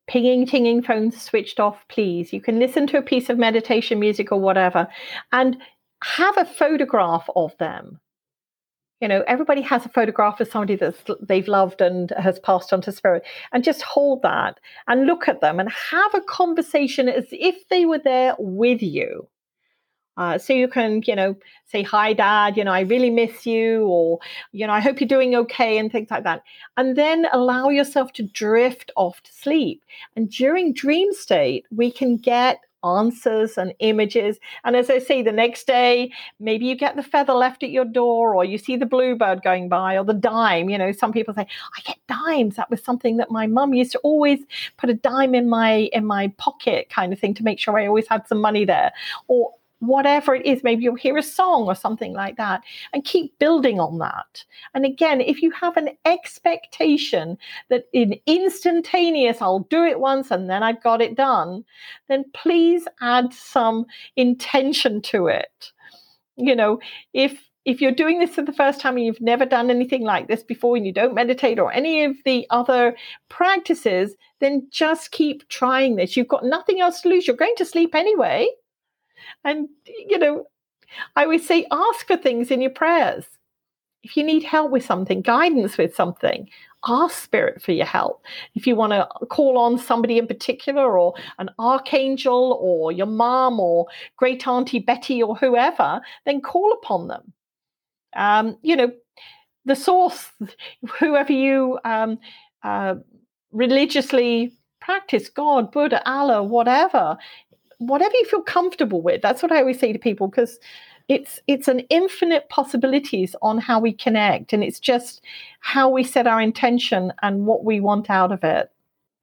[0.08, 2.32] pinging, tinging phones switched off, please.
[2.34, 4.88] You can listen to a piece of meditation music or whatever.
[5.32, 5.58] And
[6.04, 8.00] have a photograph of them.
[9.02, 12.82] You know, everybody has a photograph of somebody that they've loved and has passed on
[12.82, 17.26] to spirit, and just hold that and look at them and have a conversation as
[17.32, 19.28] if they were there with you.
[20.16, 21.36] Uh, so you can, you know,
[21.66, 24.20] say, hi, dad, you know, I really miss you, or,
[24.52, 26.44] you know, I hope you're doing okay, and things like that.
[26.78, 29.84] And then allow yourself to drift off to sleep.
[30.16, 34.40] And during dream state, we can get answers and images.
[34.64, 37.86] And as I say, the next day, maybe you get the feather left at your
[37.86, 40.70] door, or you see the bluebird going by, or the dime.
[40.70, 42.56] You know, some people say, I get dimes.
[42.56, 44.40] That was something that my mum used to always
[44.78, 47.88] put a dime in my in my pocket, kind of thing, to make sure I
[47.88, 48.92] always had some money there.
[49.28, 49.52] Or
[49.88, 52.62] whatever it is, maybe you'll hear a song or something like that,
[52.94, 54.44] and keep building on that.
[54.74, 57.38] And again, if you have an expectation
[57.70, 61.64] that in instantaneous, I'll do it once and then I've got it done,
[62.08, 65.72] then please add some intention to it.
[66.36, 66.80] You know,
[67.14, 70.28] if if you're doing this for the first time and you've never done anything like
[70.28, 72.96] this before and you don't meditate or any of the other
[73.30, 76.18] practices, then just keep trying this.
[76.18, 77.26] You've got nothing else to lose.
[77.26, 78.50] You're going to sleep anyway.
[79.44, 80.46] And, you know,
[81.16, 83.26] I always say ask for things in your prayers.
[84.04, 86.50] If you need help with something, guidance with something,
[86.86, 88.22] ask Spirit for your help.
[88.54, 93.60] If you want to call on somebody in particular, or an archangel, or your mom,
[93.60, 97.34] or great auntie Betty, or whoever, then call upon them.
[98.16, 98.92] Um, you know,
[99.66, 100.30] the source,
[101.00, 102.20] whoever you um,
[102.64, 102.96] uh,
[103.54, 107.18] religiously practice, God, Buddha, Allah, whatever,
[107.80, 109.22] whatever you feel comfortable with.
[109.22, 110.60] That's what I always say to people because
[111.10, 115.22] it's it's an infinite possibilities on how we connect and it's just
[115.60, 118.72] how we set our intention and what we want out of it.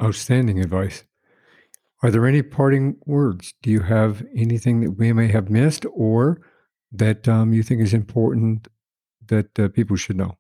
[0.03, 1.05] Outstanding advice.
[2.03, 3.55] Are there any parting words?
[3.63, 6.41] Do you have anything that we may have missed or
[6.93, 8.69] that um, you think is important
[9.27, 10.37] that uh, people should know?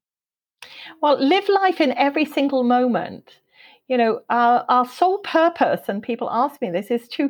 [1.02, 3.30] Well, live life in every single moment.
[3.88, 7.28] You know, our, our sole purpose, and people ask me this, is to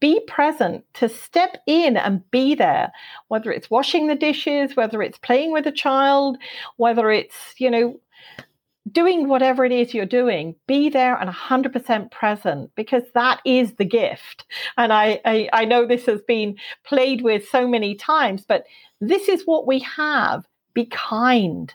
[0.00, 2.92] be present, to step in and be there,
[3.28, 6.38] whether it's washing the dishes, whether it's playing with a child,
[6.76, 7.98] whether it's, you know,
[8.90, 13.84] doing whatever it is you're doing, be there and 100% present because that is the
[13.84, 14.46] gift.
[14.76, 18.64] And I, I, I know this has been played with so many times, but
[19.00, 20.46] this is what we have.
[20.74, 21.72] Be kind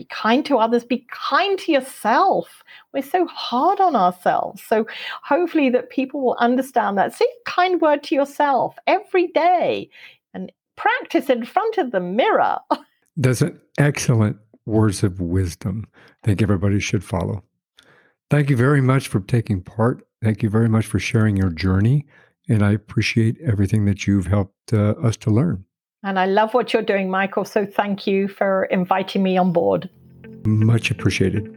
[0.00, 2.64] be kind to others, be kind to yourself.
[2.94, 4.62] We're so hard on ourselves.
[4.62, 4.86] So
[5.22, 7.12] hopefully that people will understand that.
[7.12, 9.90] Say a kind word to yourself every day
[10.32, 12.56] and practice in front of the mirror.
[13.18, 15.86] That's an excellent words of wisdom.
[16.24, 17.44] I think everybody should follow.
[18.30, 20.06] Thank you very much for taking part.
[20.22, 22.06] Thank you very much for sharing your journey.
[22.48, 25.66] And I appreciate everything that you've helped uh, us to learn.
[26.02, 27.44] And I love what you're doing, Michael.
[27.44, 29.90] So thank you for inviting me on board.
[30.44, 31.56] Much appreciated.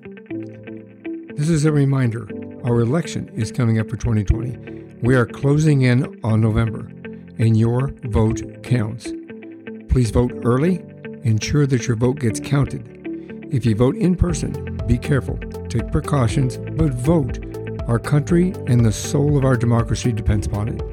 [1.36, 2.28] This is a reminder
[2.66, 5.00] our election is coming up for 2020.
[5.02, 6.92] We are closing in on November,
[7.40, 9.12] and your vote counts.
[9.90, 10.84] Please vote early.
[11.24, 13.48] Ensure that your vote gets counted.
[13.50, 15.38] If you vote in person, be careful,
[15.70, 17.40] take precautions, but vote.
[17.88, 20.93] Our country and the soul of our democracy depends upon it.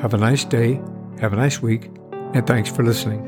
[0.00, 0.80] Have a nice day,
[1.20, 1.90] have a nice week,
[2.34, 3.20] and thanks for listening.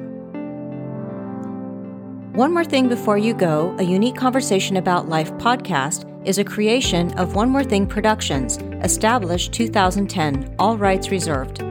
[2.34, 7.10] One More Thing Before You Go, a unique conversation about life podcast, is a creation
[7.18, 11.62] of One More Thing Productions, established 2010, all rights reserved.